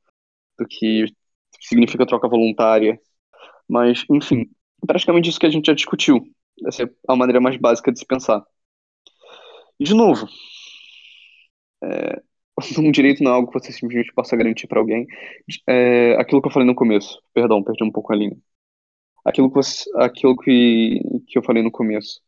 do 0.58 0.66
que 0.68 1.06
significa 1.60 2.06
troca 2.06 2.28
voluntária. 2.28 3.00
Mas, 3.68 4.06
enfim, 4.10 4.50
praticamente 4.86 5.30
isso 5.30 5.40
que 5.40 5.46
a 5.46 5.50
gente 5.50 5.68
já 5.68 5.74
discutiu. 5.74 6.24
Essa 6.68 6.84
é 6.84 6.90
a 7.08 7.16
maneira 7.16 7.42
mais 7.42 7.58
básica 7.58 7.92
de 7.92 8.00
se 8.00 8.06
pensar. 8.06 8.44
E, 9.80 9.84
de 9.84 9.94
novo, 9.94 10.28
é, 11.84 12.22
um 12.80 12.92
direito 12.92 13.24
não 13.24 13.32
é 13.32 13.36
algo 13.36 13.52
que 13.52 13.60
você 13.60 13.72
simplesmente 13.72 14.13
possa 14.13 14.36
garantir 14.36 14.68
para 14.68 14.80
alguém. 14.80 15.08
É, 15.68 16.16
aquilo 16.16 16.42
que 16.42 16.48
eu 16.48 16.52
falei 16.52 16.68
no 16.68 16.75
começo, 16.75 17.22
perdão, 17.34 17.63
perdi 17.63 17.84
um 17.84 17.92
pouco 17.92 18.13
a 18.13 18.16
linha. 18.16 18.38
Aquilo 19.25 19.50
que, 19.50 19.56
você, 19.56 19.90
aquilo 19.98 20.38
que, 20.38 21.00
que 21.28 21.38
eu 21.38 21.44
falei 21.44 21.63
no 21.63 21.72
começo. 21.72 22.22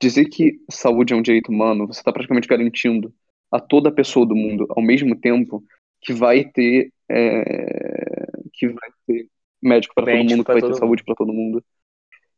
Dizer 0.00 0.26
que 0.26 0.58
saúde 0.70 1.12
é 1.12 1.16
um 1.16 1.22
direito 1.22 1.50
humano, 1.52 1.86
você 1.86 2.00
está 2.00 2.12
praticamente 2.12 2.48
garantindo 2.48 3.14
a 3.50 3.60
toda 3.60 3.92
pessoa 3.92 4.24
do 4.26 4.34
mundo, 4.34 4.66
ao 4.70 4.82
mesmo 4.82 5.14
tempo, 5.18 5.62
que 6.00 6.12
vai 6.12 6.44
ter, 6.44 6.92
é, 7.08 8.26
que 8.52 8.68
vai 8.68 8.90
ter 9.06 9.28
médico 9.62 9.94
para 9.94 10.06
todo 10.06 10.30
mundo, 10.30 10.44
que 10.44 10.52
vai 10.52 10.62
ter 10.62 10.74
saúde 10.74 11.04
para 11.04 11.14
todo 11.14 11.32
mundo. 11.32 11.64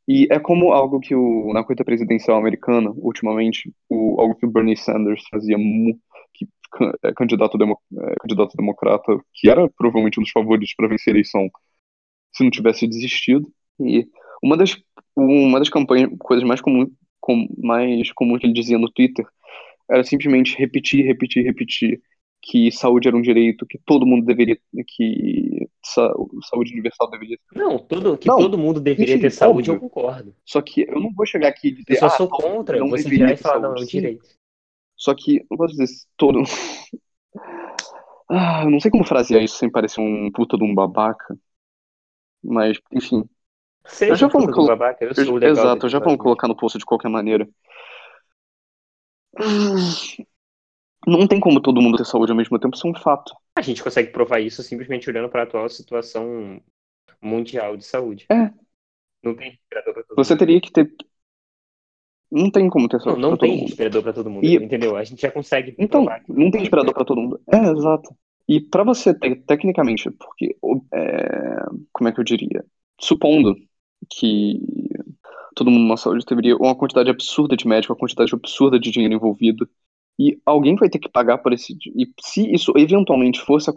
E 0.09 0.27
é 0.31 0.39
como 0.39 0.73
algo 0.73 0.99
que 0.99 1.15
o, 1.15 1.53
na 1.53 1.63
corrida 1.63 1.85
presidencial 1.85 2.37
americana, 2.37 2.91
ultimamente, 2.97 3.73
o, 3.89 4.21
algo 4.21 4.35
que 4.35 4.45
o 4.45 4.51
Bernie 4.51 4.77
Sanders 4.77 5.23
fazia, 5.31 5.57
que 6.35 6.47
é 7.05 7.13
candidato, 7.13 7.57
demo, 7.57 7.79
é, 7.99 8.15
candidato 8.21 8.57
democrata, 8.57 9.19
que 9.33 9.49
era 9.49 9.69
provavelmente 9.71 10.19
um 10.19 10.23
dos 10.23 10.33
favoritos 10.33 10.75
para 10.77 10.89
vencer 10.89 11.13
a 11.13 11.17
eleição, 11.17 11.49
se 12.33 12.43
não 12.43 12.51
tivesse 12.51 12.87
desistido. 12.89 13.49
E 13.81 14.07
uma 14.43 14.57
das, 14.57 14.77
uma 15.17 15.59
das 15.61 15.69
campanhas, 15.69 16.11
coisas 16.19 16.45
mais 16.45 16.61
comuns 16.61 16.89
com, 17.21 17.47
mais 17.59 18.13
comum 18.13 18.37
que 18.37 18.45
ele 18.45 18.53
dizia 18.53 18.79
no 18.79 18.91
Twitter 18.91 19.25
era 19.89 20.03
simplesmente 20.03 20.57
repetir, 20.59 21.05
repetir, 21.05 21.45
repetir 21.45 22.03
que 22.43 22.73
saúde 22.73 23.07
era 23.07 23.17
um 23.17 23.23
direito, 23.23 23.65
que 23.65 23.79
todo 23.87 24.05
mundo 24.05 24.27
deveria, 24.27 24.59
que 24.89 25.69
saúde 26.43 26.73
universal 26.73 27.09
deveria 27.09 27.39
ter. 27.39 27.59
Não, 27.59 27.79
todo, 27.79 28.19
que 28.19 28.29
não, 28.29 28.37
todo 28.37 28.59
mundo 28.59 28.81
deveria 28.81 29.15
enfim, 29.15 29.23
ter 29.23 29.31
saúde, 29.31 29.71
óbvio. 29.71 29.87
eu 29.87 29.89
concordo. 29.89 30.35
Só 30.45 30.61
que 30.61 30.83
eu 30.83 31.01
não 31.01 31.13
vou 31.15 31.25
chegar 31.25 31.49
aqui 31.49 31.69
e 31.69 31.73
dizer. 31.73 31.93
Eu 31.95 32.01
só 32.01 32.07
ah, 32.07 32.11
sou 32.11 32.29
contra, 32.29 32.79
não 32.79 32.91
você 32.91 33.09
virar 33.09 33.33
e 33.33 33.37
falar, 33.37 33.61
não, 33.61 33.77
é 33.77 33.81
um 33.81 33.85
direito. 33.85 34.27
Só 34.97 35.15
que, 35.15 35.45
não 35.49 35.57
posso 35.57 35.75
dizer 35.77 35.95
todo. 36.17 36.43
ah, 38.29 38.63
eu 38.65 38.71
não 38.71 38.81
sei 38.81 38.91
como 38.91 39.05
frasear 39.05 39.43
isso 39.43 39.57
sem 39.57 39.71
parecer 39.71 40.01
um 40.01 40.31
puta 40.33 40.57
de 40.59 40.65
um 40.65 40.75
babaca. 40.75 41.39
Mas, 42.43 42.77
enfim. 42.93 43.23
Seja 43.87 44.17
já 44.17 44.27
vamos 44.29 44.53
colo- 44.53 44.69
babaca, 44.69 45.05
eu 45.05 45.15
sou 45.15 45.25
Eu- 45.25 45.35
legal 45.35 45.55
Exato, 45.55 45.81
daqui 45.81 45.93
já 45.93 45.99
vamos 46.01 46.19
colocar 46.19 46.49
no 46.49 46.57
post 46.57 46.79
de 46.79 46.85
qualquer 46.85 47.09
maneira. 47.09 47.49
Não 51.07 51.27
tem 51.27 51.41
como 51.41 51.61
todo 51.61 51.81
mundo 51.83 51.99
ter 51.99 52.05
saúde 52.07 52.31
ao 52.33 52.37
mesmo 52.39 52.59
tempo, 52.59 52.77
isso 52.77 52.87
é 52.87 52.91
um 52.91 52.95
fato. 52.95 53.35
A 53.57 53.63
gente 53.63 53.83
consegue 53.83 54.11
provar 54.11 54.41
isso 54.41 54.63
simplesmente 54.63 55.09
olhando 55.11 55.29
para 55.29 55.43
a 55.43 55.45
atual 55.45 55.69
situação 55.69 56.61
mundial 57.21 57.77
de 57.77 57.85
saúde. 57.85 58.27
É. 58.31 58.51
Não 59.23 59.35
tem 59.35 59.51
respirador 59.51 59.95
para 59.95 60.03
todo 60.05 60.17
Você 60.17 60.33
mundo. 60.35 60.39
teria 60.39 60.61
que 60.61 60.73
ter. 60.73 60.93
Não 62.31 62.51
tem 62.51 62.69
como 62.71 62.89
ter 62.89 62.97
Não, 62.97 63.05
saúde 63.05 63.21
não 63.21 63.37
pra 63.37 63.47
tem 63.47 63.57
respirador 63.59 64.03
para 64.03 64.13
todo 64.13 64.31
mundo, 64.31 64.45
E- 64.47 64.57
entendeu? 64.57 64.97
A 64.97 65.05
gente 65.05 65.21
já 65.21 65.31
consegue 65.31 65.75
Então, 65.79 66.05
provar. 66.05 66.23
não 66.29 66.51
tem 66.51 66.61
respirador 66.61 66.95
pra 66.95 67.05
todo 67.05 67.21
mundo. 67.21 67.41
É, 67.53 67.59
exato. 67.71 68.15
E 68.49 68.61
pra 68.61 68.83
você 68.85 69.13
ter, 69.15 69.37
tecnicamente, 69.45 70.11
porque, 70.11 70.57
é, 70.93 71.67
como 71.93 72.09
é 72.09 72.13
que 72.13 72.21
eu 72.21 72.25
diria? 72.25 72.65
Supondo 73.01 73.55
que 74.11 74.61
todo 75.55 75.71
mundo 75.71 75.89
na 75.89 75.97
saúde 75.97 76.25
teria 76.25 76.57
uma 76.57 76.75
quantidade 76.75 77.11
absurda 77.11 77.57
de 77.57 77.67
médico, 77.67 77.93
uma 77.93 77.99
quantidade 77.99 78.35
absurda 78.35 78.81
de 78.81 78.91
dinheiro 78.91 79.15
envolvido, 79.15 79.69
e 80.19 80.39
alguém 80.45 80.77
vai 80.77 80.89
ter 80.89 80.99
que 80.99 81.09
pagar 81.09 81.39
por 81.39 81.53
esse. 81.53 81.77
E 81.97 82.07
se 82.21 82.53
isso 82.53 82.73
eventualmente 82.77 83.41
fosse, 83.41 83.71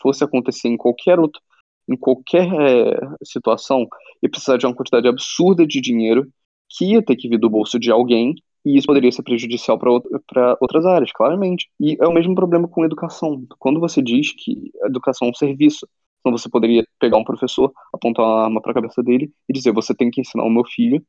fosse 0.00 0.24
acontecer 0.24 0.68
em 0.68 0.76
qualquer 0.76 1.18
outro, 1.18 1.40
em 1.88 1.96
qualquer 1.96 2.46
é, 2.46 3.00
situação, 3.24 3.86
e 4.22 4.28
precisar 4.28 4.56
de 4.56 4.66
uma 4.66 4.74
quantidade 4.74 5.08
absurda 5.08 5.66
de 5.66 5.80
dinheiro 5.80 6.28
que 6.68 6.92
ia 6.92 7.02
ter 7.02 7.16
que 7.16 7.28
vir 7.28 7.38
do 7.38 7.50
bolso 7.50 7.78
de 7.78 7.90
alguém, 7.90 8.34
e 8.64 8.76
isso 8.76 8.86
poderia 8.86 9.10
ser 9.10 9.22
prejudicial 9.22 9.78
para 9.78 10.56
outras 10.60 10.84
áreas, 10.86 11.10
claramente. 11.12 11.68
E 11.80 11.96
é 12.00 12.06
o 12.06 12.12
mesmo 12.12 12.34
problema 12.34 12.68
com 12.68 12.84
educação. 12.84 13.44
Quando 13.58 13.80
você 13.80 14.02
diz 14.02 14.32
que 14.32 14.70
educação 14.84 15.28
é 15.28 15.30
um 15.30 15.34
serviço, 15.34 15.88
então 16.20 16.36
você 16.36 16.48
poderia 16.48 16.84
pegar 16.98 17.16
um 17.16 17.24
professor, 17.24 17.72
apontar 17.92 18.24
uma 18.24 18.44
arma 18.44 18.60
para 18.60 18.72
a 18.72 18.74
cabeça 18.74 19.02
dele 19.02 19.32
e 19.48 19.52
dizer: 19.52 19.72
você 19.72 19.94
tem 19.94 20.10
que 20.10 20.20
ensinar 20.20 20.44
o 20.44 20.50
meu 20.50 20.64
filho. 20.64 21.02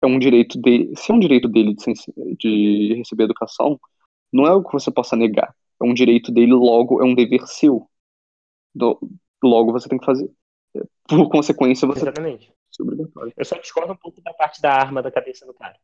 É 0.00 0.06
um 0.06 0.18
direito 0.18 0.60
dele. 0.60 0.92
Se 0.96 1.12
é 1.12 1.14
um 1.14 1.18
direito 1.18 1.48
dele 1.48 1.74
de, 1.74 2.36
de 2.38 2.94
receber 2.94 3.24
educação, 3.24 3.78
não 4.32 4.46
é 4.46 4.50
algo 4.50 4.66
que 4.66 4.72
você 4.72 4.90
possa 4.90 5.16
negar. 5.16 5.54
É 5.80 5.84
um 5.84 5.94
direito 5.94 6.32
dele, 6.32 6.52
logo 6.52 7.02
é 7.02 7.04
um 7.04 7.14
dever 7.14 7.46
seu. 7.46 7.88
Do- 8.74 8.98
logo 9.42 9.72
você 9.72 9.88
tem 9.88 9.98
que 9.98 10.04
fazer. 10.06 10.30
Por 11.08 11.28
consequência, 11.28 11.86
você 11.86 12.00
Exatamente. 12.00 12.48
é 12.48 12.82
obrigatório. 12.82 13.32
Eu 13.36 13.44
só 13.44 13.58
discordo 13.58 13.92
um 13.92 13.96
pouco 13.96 14.22
da 14.22 14.32
parte 14.32 14.62
da 14.62 14.72
arma 14.72 15.02
da 15.02 15.10
cabeça 15.10 15.44
do 15.44 15.52
cara. 15.52 15.74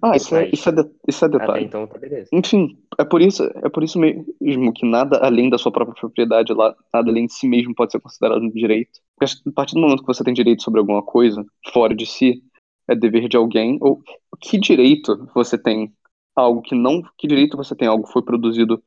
Ah, 0.00 0.14
isso 0.14 0.36
é, 0.36 0.48
isso 0.52 0.68
é, 0.68 0.72
de- 0.72 0.90
isso 1.08 1.24
é 1.24 1.28
detalhe. 1.28 1.64
então 1.64 1.86
tá 1.88 1.98
beleza. 1.98 2.28
Enfim, 2.32 2.78
é 2.98 3.04
por 3.04 3.20
isso, 3.20 3.42
é 3.42 3.68
por 3.68 3.82
isso 3.82 3.98
mesmo 3.98 4.72
que 4.72 4.86
nada 4.86 5.18
além 5.18 5.50
da 5.50 5.58
sua 5.58 5.72
própria 5.72 5.98
propriedade, 5.98 6.52
lá, 6.52 6.76
nada 6.94 7.10
além 7.10 7.26
de 7.26 7.32
si 7.32 7.48
mesmo 7.48 7.74
pode 7.74 7.90
ser 7.90 8.00
considerado 8.00 8.42
um 8.42 8.50
direito. 8.50 9.00
Porque 9.18 9.32
a 9.48 9.52
partir 9.52 9.74
do 9.74 9.80
momento 9.80 10.02
que 10.02 10.06
você 10.06 10.22
tem 10.22 10.34
direito 10.34 10.62
sobre 10.62 10.78
alguma 10.78 11.02
coisa 11.02 11.44
fora 11.72 11.94
de 11.96 12.06
si, 12.06 12.42
é 12.88 12.94
dever 12.94 13.28
de 13.28 13.36
alguém. 13.36 13.78
Ou 13.80 14.00
que 14.40 14.58
direito 14.60 15.28
você 15.34 15.58
tem 15.58 15.92
algo 16.36 16.62
que 16.62 16.74
não, 16.74 17.02
que 17.16 17.26
direito 17.26 17.56
você 17.56 17.74
tem 17.74 17.88
algo 17.88 18.06
foi 18.06 18.22
produzido 18.22 18.82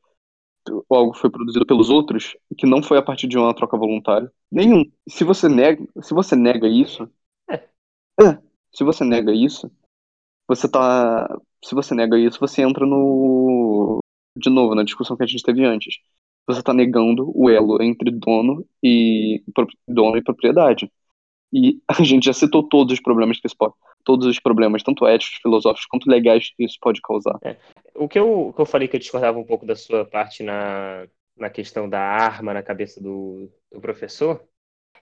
ou 0.88 0.96
algo 0.96 1.14
foi 1.14 1.30
produzido 1.30 1.66
pelos 1.66 1.90
outros 1.90 2.36
que 2.56 2.66
não 2.66 2.82
foi 2.82 2.98
a 2.98 3.02
partir 3.02 3.26
de 3.26 3.38
uma 3.38 3.54
troca 3.54 3.76
voluntária? 3.76 4.30
Nenhum. 4.50 4.84
Se 5.08 5.24
você 5.24 5.48
nega, 5.48 5.84
se 6.02 6.14
você 6.14 6.36
nega 6.36 6.68
isso, 6.68 7.08
É. 7.48 7.54
é, 8.22 8.38
se 8.74 8.84
você 8.84 9.04
nega 9.04 9.32
isso, 9.32 9.70
você 10.48 10.68
tá 10.68 11.40
se 11.64 11.74
você 11.74 11.94
nega 11.94 12.18
isso, 12.18 12.40
você 12.40 12.62
entra 12.62 12.86
no. 12.86 14.00
De 14.36 14.48
novo, 14.48 14.74
na 14.74 14.84
discussão 14.84 15.16
que 15.16 15.22
a 15.22 15.26
gente 15.26 15.42
teve 15.42 15.64
antes. 15.64 15.96
Você 16.46 16.60
está 16.60 16.72
negando 16.72 17.30
o 17.34 17.50
elo 17.50 17.82
entre 17.82 18.10
dono 18.10 18.66
e, 18.82 19.42
dono 19.86 20.16
e 20.16 20.22
propriedade. 20.22 20.90
E 21.52 21.80
a 21.88 22.02
gente 22.02 22.24
já 22.24 22.32
citou 22.32 22.62
todos 22.62 22.94
os 22.94 23.00
problemas 23.00 23.40
que 23.40 23.46
isso 23.46 23.56
pode. 23.56 23.74
Todos 24.04 24.26
os 24.26 24.38
problemas, 24.40 24.82
tanto 24.82 25.06
éticos, 25.06 25.38
filosóficos, 25.42 25.86
quanto 25.86 26.08
legais, 26.10 26.50
que 26.56 26.64
isso 26.64 26.78
pode 26.80 27.00
causar. 27.02 27.38
O 27.94 28.08
que 28.08 28.18
eu, 28.18 28.48
o 28.48 28.52
que 28.52 28.60
eu 28.60 28.66
falei 28.66 28.88
que 28.88 28.96
eu 28.96 29.00
discordava 29.00 29.38
um 29.38 29.44
pouco 29.44 29.66
da 29.66 29.76
sua 29.76 30.04
parte 30.04 30.42
na, 30.42 31.06
na 31.36 31.50
questão 31.50 31.88
da 31.88 32.00
arma 32.00 32.54
na 32.54 32.62
cabeça 32.62 33.00
do, 33.02 33.50
do 33.70 33.80
professor 33.80 34.42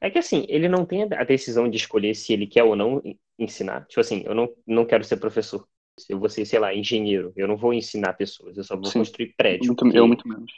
é 0.01 0.11
que, 0.11 0.19
assim, 0.19 0.47
ele 0.49 0.69
não 0.69 0.87
tem 0.87 1.03
a 1.03 1.25
decisão 1.25 1.69
de 1.69 1.77
escolher 1.77 2.15
se 2.15 2.33
ele 2.33 2.47
quer 2.47 2.63
ou 2.65 2.77
não 2.77 3.01
en- 3.05 3.19
ensinar. 3.39 3.85
Tipo 3.87 4.01
assim, 4.01 4.23
eu 4.25 4.35
não, 4.35 4.49
não 4.67 4.85
quero 4.87 5.05
ser 5.05 5.17
professor. 5.17 5.67
Eu 6.09 6.19
vou 6.21 6.29
ser, 6.29 6.45
sei 6.47 6.59
lá, 6.61 6.73
engenheiro. 6.75 7.33
Eu 7.37 7.49
não 7.49 7.57
vou 7.57 7.75
ensinar 7.75 8.13
pessoas. 8.15 8.57
Eu 8.57 8.65
só 8.65 8.77
vou 8.77 8.85
Sim. 8.87 9.01
construir 9.01 9.35
prédio. 9.37 9.69
Muito, 9.69 9.83
porque, 9.83 9.99
eu, 9.99 10.07
muito 10.07 10.29
menos. 10.29 10.53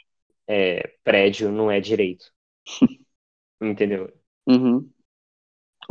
é, 0.47 0.93
prédio 1.03 1.51
não 1.51 1.71
é 1.71 1.79
direito. 1.79 2.25
Entendeu? 3.61 4.11
Uhum. 4.47 4.89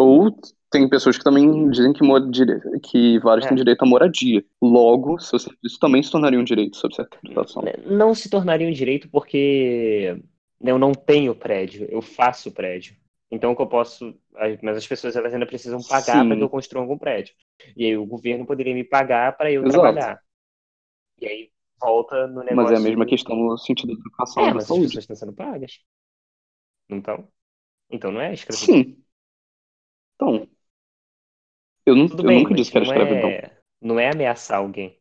Ou 0.01 0.31
tem 0.71 0.89
pessoas 0.89 1.19
que 1.19 1.25
também 1.25 1.69
dizem 1.71 1.93
que, 1.93 2.03
mora, 2.03 2.25
que 2.83 3.19
vários 3.21 3.45
É. 3.47 3.49
têm 3.49 3.57
direito 3.57 3.83
à 3.83 3.87
moradia. 3.87 4.45
Logo, 4.63 5.17
isso 5.19 5.79
também 5.81 6.03
se 6.03 6.11
tornaria 6.11 6.39
um 6.39 6.45
direito 6.45 6.77
sob 6.77 6.95
certa 6.95 7.17
interpretação. 7.17 7.63
Né, 7.63 7.73
Não 7.87 8.15
se 8.15 8.31
tornaria 8.31 8.69
um 8.69 8.73
direito 8.73 9.09
porque 9.11 10.17
eu 10.63 10.79
não 10.79 10.93
tenho 10.93 11.35
prédio, 11.35 11.87
eu 11.91 12.01
faço 12.01 12.53
prédio. 12.53 12.95
Então 13.31 13.53
o 13.53 13.57
que 13.57 13.63
eu 13.63 13.67
posso, 13.69 14.15
mas 14.63 14.77
as 14.77 14.87
pessoas 14.87 15.15
elas 15.17 15.33
ainda 15.33 15.47
precisam 15.47 15.81
pagar 15.83 16.27
para 16.27 16.37
que 16.37 16.43
eu 16.43 16.49
construa 16.49 16.83
algum 16.83 16.99
prédio. 16.99 17.35
E 17.77 17.87
aí 17.87 17.97
o 17.97 18.07
governo 18.07 18.47
poderia 18.47 18.75
me 18.75 18.85
pagar 18.85 19.37
para 19.37 19.53
eu 19.53 19.63
Exato. 19.65 19.83
trabalhar. 19.83 20.21
E 21.21 21.27
aí 21.27 21.51
volta 21.81 22.27
no 22.27 22.43
negócio. 22.43 22.57
Mas 22.57 22.71
é 22.73 22.77
a 22.77 22.81
mesma 22.81 23.05
do- 23.05 23.11
questão 23.11 23.37
no 23.37 23.59
sentido 23.59 23.95
da 23.95 24.01
educação 24.01 24.43
É, 24.45 24.53
mas 24.53 24.65
as 24.65 24.69
saúde. 24.69 24.87
pessoas 24.87 25.03
estão 25.05 25.17
sendo 25.17 25.33
pagas. 25.33 25.81
Então, 26.89 27.29
então 27.91 28.13
não 28.13 28.21
é 28.21 28.35
escravidão. 28.35 28.67
Sim. 28.75 29.00
Então, 30.21 30.47
eu, 31.87 31.95
não, 31.95 32.07
eu 32.23 32.31
bem, 32.31 32.33
nunca 32.33 32.55
disse 32.55 32.71
que 32.71 32.79
era 32.79 32.85
escravidão. 32.87 33.39
é, 33.39 33.57
não 33.81 33.99
é 33.99 34.11
ameaçar 34.11 34.59
alguém. 34.59 34.99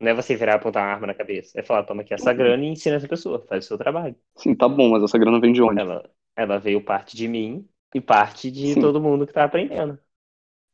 Não 0.00 0.10
é 0.10 0.14
você 0.14 0.36
virar 0.36 0.54
e 0.54 0.56
apontar 0.56 0.84
uma 0.84 0.92
arma 0.94 1.08
na 1.08 1.14
cabeça. 1.14 1.58
É 1.60 1.64
falar, 1.64 1.84
toma 1.84 2.02
aqui 2.02 2.14
essa 2.14 2.32
grana 2.34 2.64
e 2.64 2.68
ensina 2.68 2.96
essa 2.96 3.08
pessoa, 3.08 3.46
faz 3.48 3.64
o 3.66 3.68
seu 3.68 3.78
trabalho. 3.78 4.16
Sim, 4.36 4.56
tá 4.56 4.68
bom, 4.68 4.90
mas 4.90 5.04
essa 5.04 5.16
grana 5.18 5.40
vem 5.40 5.52
de 5.52 5.62
onde? 5.62 5.84
Ela, 5.84 6.08
ela 6.36 6.58
veio 6.58 6.84
parte 6.84 7.16
de 7.16 7.26
mim 7.28 7.68
e 7.94 8.00
parte 8.00 8.50
de 8.50 8.76
Sim. 8.76 8.76
todo 8.76 9.00
mundo 9.00 9.26
que 9.26 9.32
tá 9.32 9.44
aprendendo. 9.44 9.98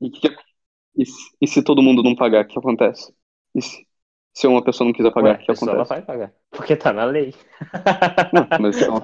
E, 0.00 0.10
que- 0.10 0.28
e 0.98 1.06
se, 1.06 1.36
e 1.42 1.48
se 1.48 1.64
todo 1.64 1.82
mundo 1.82 2.02
não 2.04 2.16
pagar, 2.16 2.44
o 2.44 2.48
que 2.48 2.58
acontece? 2.58 3.14
E 3.54 3.62
se, 3.62 3.86
se 4.34 4.46
uma 4.48 4.64
pessoa 4.64 4.86
não 4.86 4.94
quiser 4.94 5.12
pagar, 5.12 5.32
Ué, 5.32 5.34
o 5.34 5.38
que 5.38 5.52
a 5.52 5.54
pessoa 5.54 5.74
ela 5.74 5.84
acontece? 5.84 5.92
vai 5.92 6.02
pagar. 6.02 6.32
Porque 6.50 6.76
tá 6.76 6.92
na 6.92 7.04
lei. 7.04 7.34
Não, 8.32 8.52
mas 8.58 8.76
então... 8.76 9.02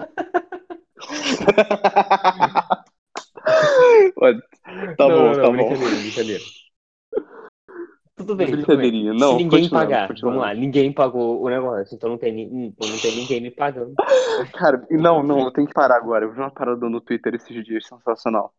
Olha, 4.17 4.41
tá 4.97 5.09
não, 5.09 5.11
bom, 5.11 5.35
não, 5.35 5.37
tá 5.41 5.51
não, 5.51 5.53
bom. 5.53 5.53
brincadeira, 5.53 6.01
brincadeira. 6.01 6.45
Tudo 8.17 8.37
bem, 8.37 8.57
tudo 8.59 8.77
bem. 8.77 8.91
Brincadeirinha. 8.91 9.13
Não, 9.15 9.35
Se 9.35 9.35
ninguém 9.35 9.69
pagar, 9.71 10.09
continuando. 10.09 10.21
vamos 10.21 10.41
lá, 10.43 10.55
ninguém 10.55 10.93
pagou 10.93 11.43
o 11.43 11.49
negócio, 11.49 11.95
então 11.95 12.11
não 12.11 12.19
tem, 12.19 12.33
ni- 12.33 12.75
não 12.79 12.99
tem 13.01 13.15
ninguém 13.17 13.41
me 13.41 13.51
pagando. 13.51 13.95
Cara, 14.55 14.87
não, 14.91 15.23
não, 15.23 15.45
eu 15.45 15.53
tenho 15.53 15.67
que 15.67 15.75
parar 15.75 15.97
agora. 15.97 16.25
Eu 16.25 16.33
vi 16.33 16.39
uma 16.41 16.51
parada 16.51 16.89
no 16.89 17.01
Twitter 17.01 17.35
esses 17.35 17.65
dias, 17.65 17.87
sensacional. 17.87 18.55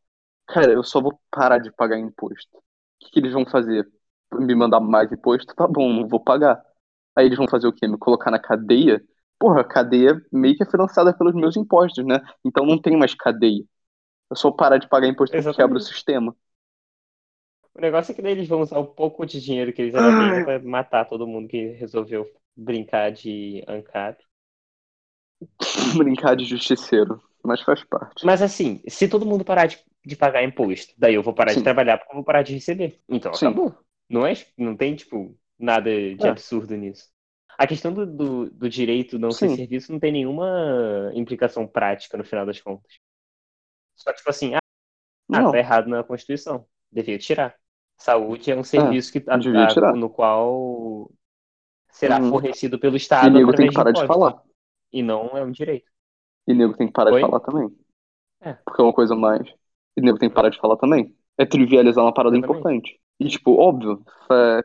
Cara, 0.48 0.72
eu 0.74 0.84
só 0.84 1.02
vou 1.02 1.20
parar 1.32 1.60
de 1.60 1.72
pagar 1.72 2.00
imposto. 2.00 2.58
O 2.58 2.62
que, 3.02 3.12
que 3.12 3.20
eles 3.20 3.34
vão 3.34 3.46
fazer? 3.46 3.88
Me 4.34 4.56
mandar 4.56 4.80
mais 4.80 5.12
imposto? 5.12 5.54
Tá 5.56 5.68
bom, 5.68 5.94
não 5.94 6.08
vou 6.08 6.20
pagar. 6.24 6.62
Aí 7.16 7.26
eles 7.28 7.38
vão 7.38 7.48
fazer 7.50 7.68
o 7.68 7.74
quê? 7.74 7.88
Me 7.88 7.98
colocar 7.98 8.32
na 8.32 8.40
cadeia? 8.40 9.04
Porra, 9.40 9.62
a 9.62 9.64
cadeia 9.64 10.22
meio 10.32 10.56
que 10.56 10.64
é 10.64 10.66
financiada 10.70 11.14
pelos 11.18 11.36
meus 11.36 11.58
impostos, 11.58 12.06
né? 12.06 12.20
Então 12.46 12.66
não 12.66 12.82
tem 12.82 12.98
mais 12.98 13.16
cadeia. 13.16 13.64
Eu 14.30 14.36
só 14.36 14.52
parar 14.52 14.78
de 14.78 14.90
pagar 14.90 15.08
imposto 15.08 15.38
que 15.38 15.40
Exatamente. 15.40 15.56
quebra 15.56 15.78
o 15.78 15.82
sistema. 15.82 16.36
O 17.76 17.82
negócio 17.82 18.12
é 18.12 18.16
que 18.16 18.22
daí 18.22 18.32
eles 18.32 18.48
vão 18.48 18.62
usar 18.62 18.80
o 18.80 18.88
pouco 18.88 19.26
de 19.26 19.40
dinheiro 19.42 19.72
que 19.74 19.82
eles 19.82 19.94
ainda 19.96 20.42
pra 20.42 20.60
matar 20.60 21.06
todo 21.06 21.28
mundo 21.28 21.48
que 21.48 21.68
resolveu 21.74 22.28
brincar 22.56 23.12
de 23.12 23.64
ANCAP. 23.68 24.24
Brincar 25.98 26.36
de 26.36 26.46
justiceiro. 26.46 27.22
Mas 27.44 27.62
faz 27.62 27.84
parte. 27.84 28.24
Mas 28.24 28.42
assim, 28.42 28.82
se 28.88 29.08
todo 29.08 29.26
mundo 29.26 29.44
parar 29.44 29.68
de, 29.68 29.80
de 30.06 30.16
pagar 30.16 30.44
imposto, 30.44 30.94
daí 30.98 31.16
eu 31.16 31.24
vou 31.24 31.34
parar 31.34 31.54
Sim. 31.54 31.60
de 31.60 31.64
trabalhar 31.64 31.98
porque 31.98 32.12
eu 32.12 32.16
vou 32.16 32.24
parar 32.24 32.42
de 32.44 32.54
receber. 32.54 33.00
Então 33.10 33.34
Sim. 33.34 33.48
acabou. 33.48 33.76
Não, 34.10 34.26
é, 34.26 34.34
não 34.58 34.76
tem, 34.76 34.96
tipo, 34.96 35.38
nada 35.58 35.90
de 36.16 36.28
É. 36.28 36.28
absurdo 36.28 36.76
nisso. 36.76 37.10
A 37.58 37.68
questão 37.68 37.94
do, 37.94 38.06
do, 38.06 38.50
do 38.50 38.70
direito 38.70 39.20
não 39.20 39.34
ser 39.34 39.50
Sim. 39.50 39.56
serviço 39.56 39.92
não 39.92 40.00
tem 40.00 40.12
nenhuma 40.12 41.12
implicação 41.14 41.68
prática 41.68 42.18
no 42.18 42.24
final 42.24 42.46
das 42.46 42.60
contas. 42.62 42.92
Só 44.04 44.14
tipo 44.14 44.30
assim, 44.30 44.54
ah, 44.56 44.60
Não, 45.30 45.52
tá 45.52 45.58
errado 45.58 45.88
na 45.90 46.04
Constituição. 46.04 46.68
Devia 46.92 47.18
tirar. 47.18 47.56
Saúde 47.98 48.52
é 48.52 48.56
um 48.56 48.64
serviço 48.64 49.12
que, 49.12 49.20
a- 49.30 49.38
devia 49.38 49.68
a- 49.68 49.68
tirar. 49.68 49.94
no 49.94 50.10
qual 50.10 51.12
será 51.92 52.20
Uhum. 52.20 52.32
fornecido 52.32 52.80
pelo 52.80 52.98
e 52.98 52.98
Estado 52.98 53.30
nego 53.30 53.50
através 53.50 53.58
tem 53.58 53.68
que 53.70 53.74
parar 53.74 53.92
de 53.92 54.00
impostos. 54.00 54.08
falar. 54.08 54.42
E 54.92 55.04
não 55.04 55.38
é 55.38 55.44
um 55.44 55.52
direito. 55.52 55.92
E 56.48 56.54
nego 56.54 56.76
tem 56.76 56.88
que 56.88 56.94
parar 56.94 57.12
Oi? 57.12 57.22
de 57.22 57.26
falar 57.28 57.40
também. 57.40 57.70
É. 58.42 58.58
Porque 58.66 58.82
é 58.82 58.86
uma 58.86 58.94
coisa 58.94 59.16
mais. 59.16 59.48
E 59.98 60.02
nego 60.02 60.18
tem 60.20 60.30
que 60.30 60.36
parar 60.36 60.50
de 60.50 60.60
falar 60.60 60.78
também. 60.78 61.16
É 61.38 61.46
trivializar 61.46 62.04
uma 62.04 62.14
parada 62.14 62.38
importante. 62.38 63.00
E, 63.20 63.28
tipo, 63.30 63.54
óbvio, 63.60 64.04
é, 64.32 64.62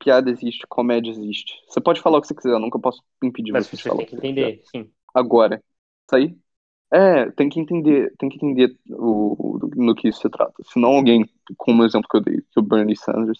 piada 0.00 0.30
existe, 0.30 0.66
comédia 0.68 1.10
existe. 1.10 1.54
Você 1.68 1.80
pode 1.80 2.00
falar 2.02 2.18
o 2.18 2.20
que 2.22 2.28
você 2.28 2.34
quiser, 2.34 2.52
eu 2.52 2.60
nunca 2.60 2.78
posso 2.78 3.02
impedir 3.22 3.52
Mas 3.52 3.66
as 3.66 3.68
você 3.68 3.76
de 3.76 3.84
falar 3.84 3.98
têm 3.98 4.06
o 4.06 4.06
que 4.08 4.16
que 4.16 4.20
você 4.20 4.26
entender, 4.28 4.62
sim. 4.64 4.92
Agora, 5.14 5.62
isso 6.06 6.16
aí 6.16 6.38
É, 6.92 7.30
tem 7.30 7.48
que 7.48 7.58
entender, 7.58 8.12
tem 8.18 8.28
que 8.28 8.36
entender 8.36 8.76
o, 8.90 9.56
o, 9.56 9.70
no 9.74 9.94
que 9.94 10.08
isso 10.08 10.20
se 10.20 10.28
trata. 10.28 10.62
Se 10.62 10.78
não 10.78 10.96
alguém, 10.96 11.24
como 11.56 11.82
o 11.82 11.86
exemplo 11.86 12.06
que 12.06 12.18
eu 12.18 12.20
dei, 12.20 12.42
que 12.52 12.60
o 12.60 12.62
Bernie 12.62 12.96
Sanders, 12.96 13.38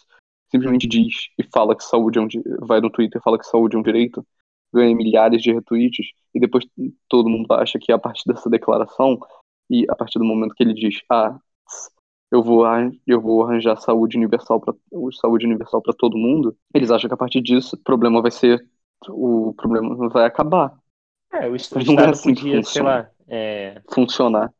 simplesmente 0.50 0.86
diz 0.86 1.28
e 1.38 1.42
fala 1.52 1.76
que 1.76 1.84
saúde 1.84 2.18
é 2.18 2.22
um 2.22 2.28
vai 2.60 2.80
no 2.80 2.90
Twitter 2.90 3.20
e 3.20 3.22
fala 3.22 3.38
que 3.38 3.46
saúde 3.46 3.76
é 3.76 3.78
um 3.78 3.82
direito, 3.82 4.26
ganha 4.72 4.94
milhares 4.96 5.42
de 5.42 5.52
retweets, 5.52 6.06
e 6.34 6.40
depois 6.40 6.64
todo 7.08 7.28
mundo 7.28 7.52
acha 7.52 7.78
que 7.78 7.92
a 7.92 7.98
partir 7.98 8.22
dessa 8.26 8.48
declaração, 8.48 9.18
e 9.68 9.84
a 9.88 9.94
partir 9.94 10.18
do 10.18 10.24
momento 10.24 10.54
que 10.54 10.62
ele 10.62 10.72
diz, 10.72 11.02
ah, 11.10 11.38
eu 12.30 12.42
vou, 12.42 12.64
eu 13.06 13.20
vou 13.20 13.44
arranjar 13.44 13.76
saúde 13.76 14.16
universal 14.16 14.60
para 14.60 14.74
saúde 15.12 15.44
universal 15.44 15.82
para 15.82 15.92
todo 15.92 16.16
mundo, 16.16 16.56
eles 16.74 16.90
acham 16.90 17.08
que 17.08 17.14
a 17.14 17.18
partir 17.18 17.42
disso 17.42 17.76
o 17.76 17.82
problema 17.82 18.22
vai 18.22 18.30
ser 18.30 18.66
o 19.08 19.52
problema 19.54 20.08
vai 20.08 20.24
acabar. 20.24 20.78
É, 21.32 21.48
o, 21.48 21.56
Estado 21.56 21.92
não 21.92 22.02
é 22.02 22.10
assim 22.10 22.34
podia, 22.34 22.62
sei 22.62 22.82
lá, 22.82 23.10
é, 23.32 23.80
funcionar. 23.90 24.52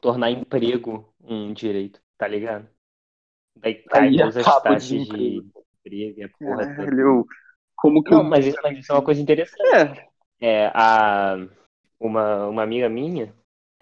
Tornar 0.00 0.30
emprego 0.30 1.12
um 1.22 1.52
direito, 1.52 2.00
tá 2.16 2.26
ligado? 2.26 2.66
Daí 3.56 3.74
cai 3.74 4.10
todas 4.10 4.36
as 4.36 4.62
taxas 4.62 4.84
de, 4.84 5.04
de 5.04 5.42
emprego 5.80 6.20
e 6.20 6.24
a 6.24 6.28
porra 6.28 6.74
Caralho, 6.76 7.26
como 7.74 8.02
que 8.02 8.10
não, 8.10 8.18
eu... 8.20 8.24
mas, 8.24 8.46
isso, 8.46 8.58
mas 8.62 8.78
isso 8.78 8.92
é 8.92 8.94
uma 8.94 9.04
coisa 9.04 9.20
interessante. 9.20 10.00
É. 10.40 10.64
é 10.64 10.72
a, 10.74 11.36
uma, 12.00 12.46
uma 12.46 12.62
amiga 12.62 12.88
minha, 12.88 13.34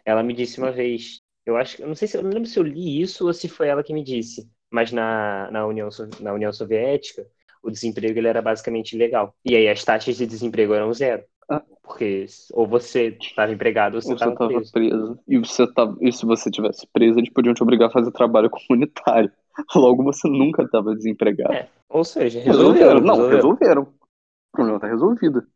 ela 0.05 0.23
me 0.23 0.35
disse 0.35 0.59
uma 0.59 0.73
vez, 0.73 1.21
eu 1.47 1.57
acho, 1.57 1.81
eu 1.83 1.89
não 1.89 1.95
sei 1.95 2.09
se 2.09 2.17
eu 2.17 2.23
não 2.23 2.31
lembro 2.31 2.49
se 2.49 2.59
eu 2.59 2.63
li 2.63 3.01
isso 3.01 3.27
ou 3.27 3.33
se 3.33 3.49
foi 3.49 3.69
ela 3.69 3.83
que 3.83 3.95
me 3.95 4.03
disse, 4.03 4.49
mas 4.71 4.93
na, 4.93 5.51
na, 5.51 5.67
União, 5.67 5.89
na 6.21 6.33
União 6.33 6.53
Soviética, 6.53 7.27
o 7.63 7.71
desemprego 7.71 8.19
ele 8.19 8.29
era 8.29 8.43
basicamente 8.43 8.93
ilegal. 8.95 9.35
E 9.45 9.57
aí 9.57 9.69
as 9.69 9.83
taxas 9.85 10.17
de 10.17 10.27
desemprego 10.27 10.75
eram 10.75 10.93
zero. 10.93 11.25
Porque 11.85 12.25
ou 12.55 12.67
você 12.67 13.17
estava 13.21 13.53
empregado 13.53 13.97
ou 13.97 14.01
você 14.01 14.15
estava 14.15 14.35
preso. 14.35 14.73
preso. 14.73 15.19
E, 15.29 15.39
você 15.39 15.71
tava, 15.73 15.97
e 16.01 16.11
se 16.11 16.25
você 16.25 16.51
tivesse 16.51 16.87
preso, 16.93 17.19
eles 17.19 17.31
podiam 17.31 17.53
te 17.53 17.63
obrigar 17.63 17.89
a 17.89 17.93
fazer 17.93 18.11
trabalho 18.11 18.49
comunitário. 18.51 19.31
Logo, 19.77 20.03
você 20.03 20.27
nunca 20.27 20.63
estava 20.63 20.95
desempregado. 20.95 21.53
É. 21.53 21.69
Ou 21.91 22.03
seja, 22.03 22.41
resolveram. 22.41 23.01
Não, 23.01 23.29
resolveram. 23.29 23.37
resolveram. 23.37 23.83
O 23.83 24.53
problema 24.53 24.79
está 24.79 24.89
resolvido. 24.89 25.47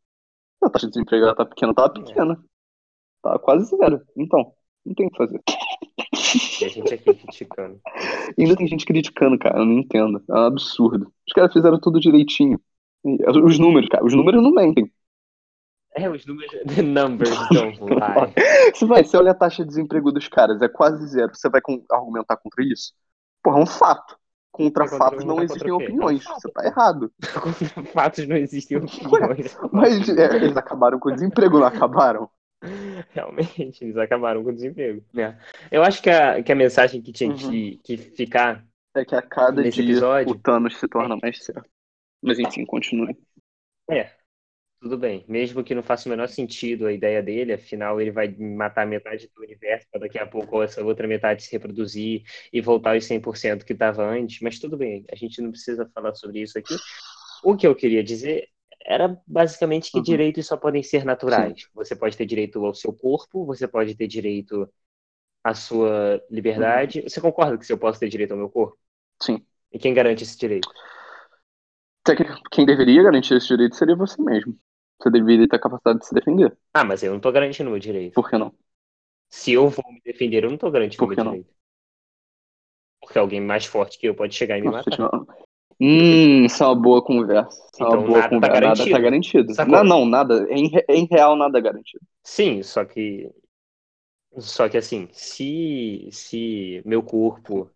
A 0.62 0.68
taxa 0.68 0.86
de 0.86 0.92
desemprego 0.92 1.26
está 1.30 1.46
pequena, 1.46 1.72
estava 1.72 1.90
pequena. 1.90 2.34
É. 2.34 2.48
Tá 3.22 3.38
quase 3.38 3.64
zero. 3.64 4.02
Então, 4.16 4.52
não 4.84 4.94
tem 4.94 5.06
o 5.06 5.10
que 5.10 5.16
fazer. 5.16 5.40
A 6.62 6.68
gente 6.68 6.94
aqui 6.94 7.14
criticando. 7.14 7.80
ainda 8.38 8.56
tem 8.56 8.66
gente 8.68 8.84
criticando, 8.84 9.38
cara. 9.38 9.60
Eu 9.60 9.64
não 9.64 9.78
entendo. 9.78 10.22
É 10.28 10.34
um 10.34 10.44
absurdo. 10.44 11.10
Os 11.26 11.32
caras 11.32 11.52
fizeram 11.52 11.80
tudo 11.80 11.98
direitinho. 11.98 12.60
Os 13.02 13.58
números, 13.58 13.88
cara. 13.88 14.04
Os 14.04 14.14
números 14.14 14.42
não 14.42 14.50
mentem. 14.50 14.92
É, 16.02 16.08
os 16.08 16.24
números. 16.26 16.52
The 16.74 16.82
numbers 16.82 17.36
don't 17.50 17.78
lie. 17.80 18.72
Você 18.74 18.86
vai, 18.86 19.04
você 19.04 19.16
olha 19.16 19.32
a 19.32 19.34
taxa 19.34 19.62
de 19.62 19.68
desemprego 19.68 20.12
dos 20.12 20.28
caras, 20.28 20.60
é 20.62 20.68
quase 20.68 21.06
zero. 21.08 21.34
Você 21.34 21.48
vai 21.48 21.60
com, 21.60 21.84
argumentar 21.90 22.36
contra 22.36 22.64
isso? 22.64 22.92
Porra, 23.42 23.58
é 23.58 23.62
um 23.62 23.66
fato. 23.66 24.16
Contra 24.50 24.88
fatos 24.88 25.24
não 25.24 25.40
existem 25.40 25.70
opiniões. 25.70 26.24
Você 26.24 26.50
tá 26.50 26.64
errado. 26.64 27.12
Contra 27.40 27.84
fatos 27.92 28.26
não 28.26 28.36
existem 28.36 28.76
opiniões. 28.76 29.56
Mas 29.72 30.08
é, 30.08 30.36
eles 30.36 30.56
acabaram 30.56 30.98
com 30.98 31.10
o 31.10 31.12
desemprego, 31.12 31.60
não 31.60 31.66
acabaram? 31.66 32.28
Realmente, 33.10 33.84
eles 33.84 33.96
acabaram 33.96 34.42
com 34.42 34.50
o 34.50 34.54
desemprego. 34.54 35.04
É. 35.16 35.36
Eu 35.70 35.82
acho 35.84 36.02
que 36.02 36.10
a, 36.10 36.42
que 36.42 36.50
a 36.50 36.56
mensagem 36.56 37.00
que 37.00 37.12
tinha 37.12 37.30
uhum. 37.30 37.36
que, 37.36 37.80
que 37.84 37.96
ficar. 37.96 38.64
É 38.96 39.04
que 39.04 39.14
a 39.14 39.22
cada 39.22 39.62
dia 39.62 39.84
episódio, 39.84 40.32
o 40.32 40.38
Thanos 40.38 40.76
se 40.76 40.88
torna 40.88 41.16
mais 41.22 41.44
certo. 41.44 41.68
Mas 42.20 42.38
enfim, 42.38 42.64
continue. 42.64 43.16
É, 43.88 44.10
tudo 44.80 44.96
bem. 44.96 45.24
Mesmo 45.28 45.64
que 45.64 45.74
não 45.74 45.82
faça 45.82 46.08
o 46.08 46.10
menor 46.10 46.28
sentido 46.28 46.86
a 46.86 46.92
ideia 46.92 47.22
dele, 47.22 47.52
afinal 47.52 48.00
ele 48.00 48.10
vai 48.10 48.28
matar 48.38 48.86
metade 48.86 49.30
do 49.34 49.42
universo 49.42 49.86
para 49.90 50.00
daqui 50.00 50.18
a 50.18 50.26
pouco 50.26 50.62
essa 50.62 50.84
outra 50.84 51.06
metade 51.08 51.42
se 51.42 51.52
reproduzir 51.52 52.22
e 52.52 52.60
voltar 52.60 52.94
aos 52.94 53.04
100% 53.04 53.64
que 53.64 53.72
estava 53.72 54.04
antes. 54.04 54.40
Mas 54.40 54.58
tudo 54.58 54.76
bem, 54.76 55.04
a 55.10 55.16
gente 55.16 55.42
não 55.42 55.50
precisa 55.50 55.88
falar 55.94 56.14
sobre 56.14 56.40
isso 56.40 56.58
aqui. 56.58 56.74
O 57.42 57.56
que 57.56 57.66
eu 57.66 57.74
queria 57.74 58.02
dizer 58.02 58.48
era 58.84 59.20
basicamente 59.26 59.90
que 59.90 59.98
uhum. 59.98 60.04
direitos 60.04 60.46
só 60.46 60.56
podem 60.56 60.82
ser 60.82 61.04
naturais. 61.04 61.62
Sim. 61.62 61.68
Você 61.74 61.96
pode 61.96 62.16
ter 62.16 62.24
direito 62.24 62.64
ao 62.64 62.74
seu 62.74 62.92
corpo, 62.92 63.44
você 63.44 63.66
pode 63.66 63.94
ter 63.94 64.06
direito 64.06 64.68
à 65.42 65.54
sua 65.54 66.22
liberdade. 66.30 67.00
Uhum. 67.00 67.08
Você 67.08 67.20
concorda 67.20 67.58
que 67.58 67.72
eu 67.72 67.78
posso 67.78 68.00
ter 68.00 68.08
direito 68.08 68.32
ao 68.32 68.38
meu 68.38 68.48
corpo? 68.48 68.78
Sim. 69.20 69.44
E 69.72 69.78
quem 69.78 69.92
garante 69.92 70.22
esse 70.22 70.38
direito? 70.38 70.68
Quem 72.50 72.66
deveria 72.66 73.02
garantir 73.02 73.34
esse 73.34 73.48
direito 73.48 73.76
seria 73.76 73.96
você 73.96 74.20
mesmo. 74.22 74.56
Você 75.00 75.10
deveria 75.10 75.48
ter 75.48 75.56
a 75.56 75.60
capacidade 75.60 76.00
de 76.00 76.06
se 76.06 76.14
defender. 76.14 76.56
Ah, 76.74 76.84
mas 76.84 77.02
eu 77.02 77.12
não 77.12 77.20
tô 77.20 77.30
garantindo 77.30 77.68
o 77.68 77.72
meu 77.72 77.80
direito. 77.80 78.14
Por 78.14 78.28
que 78.28 78.36
não? 78.36 78.52
Se 79.30 79.52
eu 79.52 79.68
vou 79.68 79.84
me 79.92 80.00
defender, 80.04 80.44
eu 80.44 80.50
não 80.50 80.56
tô 80.56 80.70
garantindo 80.70 81.04
o 81.04 81.08
meu 81.08 81.16
não? 81.16 81.32
direito. 81.32 81.54
Porque 83.00 83.18
alguém 83.18 83.40
mais 83.40 83.64
forte 83.64 83.98
que 83.98 84.08
eu 84.08 84.14
pode 84.14 84.34
chegar 84.34 84.58
e 84.58 84.60
me 84.60 84.68
matar. 84.68 84.98
Hum, 85.80 86.44
isso 86.44 86.62
é 86.62 86.66
uma 86.66 86.74
boa 86.74 87.02
conversa. 87.02 87.56
Isso 87.56 87.68
então, 87.76 87.92
é 87.92 87.96
uma 87.98 88.06
boa 88.06 88.18
nada 88.18 88.28
conversa. 88.28 88.54
Tá 88.54 88.60
garantido. 88.60 88.90
Nada 88.90 88.90
tá 88.90 88.98
garantido. 88.98 89.54
Sacou? 89.54 89.74
Não, 89.76 89.84
não, 89.84 90.06
nada. 90.06 90.46
Em, 90.50 90.70
em 90.88 91.06
real, 91.06 91.36
nada 91.36 91.58
é 91.58 91.62
garantido. 91.62 92.04
Sim, 92.24 92.62
só 92.62 92.84
que. 92.84 93.30
Só 94.40 94.68
que 94.68 94.76
assim, 94.76 95.08
se, 95.12 96.08
se 96.12 96.82
meu 96.84 97.02
corpo 97.02 97.70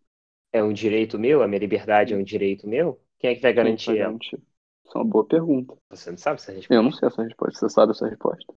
é 0.52 0.62
um 0.62 0.72
direito 0.72 1.18
meu, 1.18 1.42
a 1.42 1.48
minha 1.48 1.58
liberdade 1.58 2.14
é 2.14 2.16
um 2.16 2.22
direito 2.22 2.68
meu, 2.68 3.00
quem 3.22 3.30
é 3.30 3.34
que 3.36 3.40
vai 3.40 3.52
garantir 3.52 3.90
ela? 3.90 3.98
Garantir? 3.98 4.36
Isso 4.84 4.98
é 4.98 4.98
uma 4.98 5.06
boa 5.06 5.24
pergunta. 5.24 5.76
Você 5.90 6.10
não 6.10 6.18
sabe 6.18 6.40
essa 6.40 6.50
resposta? 6.50 6.74
Eu 6.74 6.82
não 6.82 6.90
sei 6.90 7.06
essa 7.06 7.22
resposta. 7.22 7.58
Você 7.60 7.68
sabe 7.68 7.92
essa 7.92 8.08
resposta? 8.08 8.52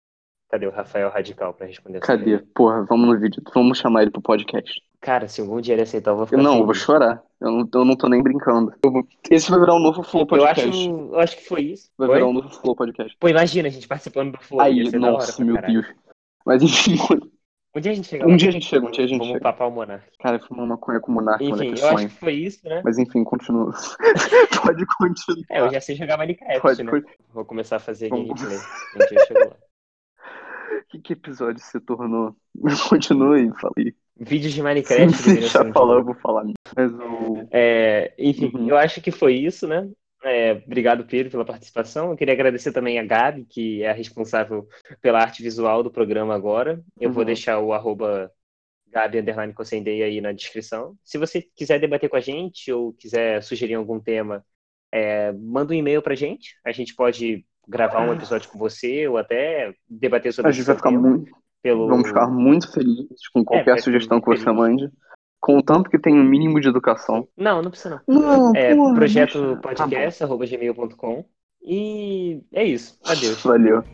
Cadê 0.51 0.67
o 0.67 0.71
Rafael 0.71 1.11
Radical 1.11 1.53
pra 1.53 1.67
responder 1.67 1.99
essa 1.99 2.07
Cadê? 2.07 2.25
Pergunta? 2.25 2.51
Porra, 2.55 2.83
vamos 2.85 3.09
no 3.09 3.21
vídeo. 3.21 3.43
Vamos 3.55 3.77
chamar 3.77 4.03
ele 4.03 4.11
pro 4.11 4.23
podcast. 4.23 4.83
Cara, 5.03 5.29
se 5.29 5.43
algum 5.43 5.61
dia 5.61 5.75
ele 5.75 5.83
aceitar, 5.83 6.13
eu 6.13 6.17
vou 6.17 6.27
ficar. 6.27 6.39
Não, 6.39 6.45
feliz. 6.45 6.61
eu 6.61 6.65
vou 6.65 6.75
chorar. 6.75 7.23
Eu 7.39 7.51
não, 7.51 7.69
eu 7.75 7.85
não 7.85 7.95
tô 7.95 8.09
nem 8.09 8.23
brincando. 8.23 8.73
Vou... 8.83 9.07
Esse 9.31 9.51
vai 9.51 9.61
virar 9.61 9.75
um 9.75 9.81
novo 9.81 10.03
Flow 10.03 10.27
Podcast. 10.27 10.65
Eu 10.65 10.71
acho, 10.71 11.15
eu 11.15 11.21
acho 11.21 11.37
que 11.37 11.45
foi 11.45 11.61
isso. 11.61 11.91
Vai 11.99 12.09
virar 12.09 12.27
um 12.27 12.33
novo 12.33 12.49
Flow 12.49 12.75
Podcast. 12.75 13.15
Pô, 13.21 13.29
imagina 13.29 13.69
a 13.69 13.71
gente 13.71 13.87
participando 13.87 14.33
do 14.33 14.43
Flow. 14.43 14.63
Aí, 14.63 14.91
nossa, 14.93 15.43
hora, 15.43 15.45
meu. 15.45 15.61
Deus. 15.61 15.87
Mas 16.47 16.63
enfim, 16.63 16.97
um 17.75 17.81
dia 17.81 17.93
a 17.93 17.95
gente 17.95 18.09
chega 18.09 18.27
Um 18.27 18.31
lá. 18.31 18.37
dia 18.37 18.49
a 18.49 18.53
gente 18.53 18.67
chega, 18.67 18.87
um 18.87 18.91
dia 18.91 19.05
a 19.05 19.09
gente 19.09 19.19
Vamos 19.19 19.33
chega. 19.33 19.41
papar 19.43 19.69
o 19.69 19.71
Monark. 19.71 20.05
Cara, 20.21 20.39
fumar 20.39 20.67
maconha 20.67 21.01
com 21.01 21.11
o 21.11 21.15
Monark, 21.15 21.45
enfim, 21.45 21.71
eu 21.71 21.77
sonho. 21.77 21.95
acho 21.97 22.07
que 22.09 22.15
foi 22.15 22.35
isso, 22.35 22.69
né? 22.69 22.83
Mas 22.85 22.99
enfim, 22.99 23.25
continua. 23.25 23.73
Pode 24.63 24.87
continuar. 24.97 25.45
É, 25.51 25.61
eu 25.61 25.71
já 25.71 25.81
sei 25.81 25.97
jogar 25.97 26.17
Minecraft, 26.17 26.61
Pode, 26.61 26.83
né? 26.83 27.03
Vou 27.33 27.45
começar 27.45 27.77
a 27.77 27.81
fazer 27.81 28.09
Vamos... 28.09 28.29
gameplay. 28.29 28.59
Um 28.59 29.07
dia 29.09 29.27
chego 29.27 29.41
lá. 29.51 29.57
Que, 30.89 30.99
que 31.01 31.13
episódio 31.15 31.61
se 31.61 31.81
tornou? 31.81 32.37
Continue, 32.89 33.51
falei. 33.61 33.95
Vídeos 34.17 34.53
de 34.53 34.63
Minecraft. 34.63 35.11
Você 35.11 35.41
já 35.43 35.73
falou, 35.73 35.99
eu 35.99 36.05
vou 36.05 36.15
falar. 36.15 36.45
Mas 36.77 36.93
o... 36.93 37.49
é, 37.51 38.15
enfim, 38.17 38.51
uhum. 38.55 38.69
eu 38.69 38.77
acho 38.77 39.01
que 39.01 39.11
foi 39.11 39.35
isso, 39.35 39.67
né? 39.67 39.89
É, 40.25 40.53
obrigado, 40.53 41.05
Pedro, 41.05 41.31
pela 41.31 41.45
participação. 41.45 42.11
Eu 42.11 42.17
queria 42.17 42.33
agradecer 42.33 42.73
também 42.73 42.99
a 42.99 43.05
Gabi, 43.05 43.45
que 43.45 43.83
é 43.83 43.91
a 43.91 43.95
responsável 43.95 44.67
pela 45.01 45.21
arte 45.21 45.43
visual 45.43 45.83
do 45.83 45.91
programa 45.91 46.35
agora. 46.35 46.83
Eu 46.99 47.11
uhum. 47.11 47.15
vou 47.15 47.25
deixar 47.27 47.59
o 47.61 47.75
arroba 47.75 48.33
Gabi 48.91 49.19
aí 50.03 50.21
na 50.23 50.33
descrição. 50.33 50.97
Se 51.05 51.19
você 51.19 51.43
quiser 51.55 51.79
debater 51.79 52.09
com 52.09 52.17
a 52.17 52.21
gente 52.21 52.73
ou 52.73 52.95
quiser 52.95 53.43
sugerir 53.43 53.75
algum 53.75 54.01
tema, 54.01 54.43
é, 54.91 55.31
manda 55.33 55.73
um 55.73 55.77
e-mail 55.77 56.01
pra 56.01 56.15
gente. 56.15 56.57
A 56.65 56.73
gente 56.73 56.95
pode 56.95 57.45
gravar 57.69 58.09
um 58.09 58.15
episódio 58.15 58.49
com 58.49 58.59
você 58.59 59.07
ou 59.07 59.19
até 59.19 59.75
debater 59.89 60.33
sobre 60.33 60.51
A 60.51 60.53
gente 60.53 60.65
vai 60.65 60.77
ficar 60.77 60.91
tema. 60.91 61.03
muito. 61.03 61.33
Pelo... 61.63 61.89
Vamos 61.89 62.09
ficar 62.09 62.29
muito 62.29 62.73
felizes 62.73 63.29
com 63.33 63.41
é, 63.41 63.45
qualquer 63.45 63.77
é, 63.77 63.81
sugestão 63.81 64.21
que 64.21 64.27
você 64.27 64.51
mande. 64.53 64.91
Contanto 65.45 65.91
que 65.91 65.99
tem 65.99 66.15
um 66.15 66.25
mínimo 66.25 66.59
de 66.59 66.69
educação. 66.69 67.29
Não, 67.37 67.61
não 67.61 67.71
precisa 67.71 68.01
não. 68.09 68.23
não 68.23 68.53
é 68.57 68.75
projeto 68.95 69.59
podcast, 69.61 70.27
tá 70.27 70.27
gmail.com. 70.27 71.23
E 71.63 72.41
é 72.51 72.65
isso. 72.65 72.99
Adeus. 73.05 73.43
Valeu. 73.43 73.85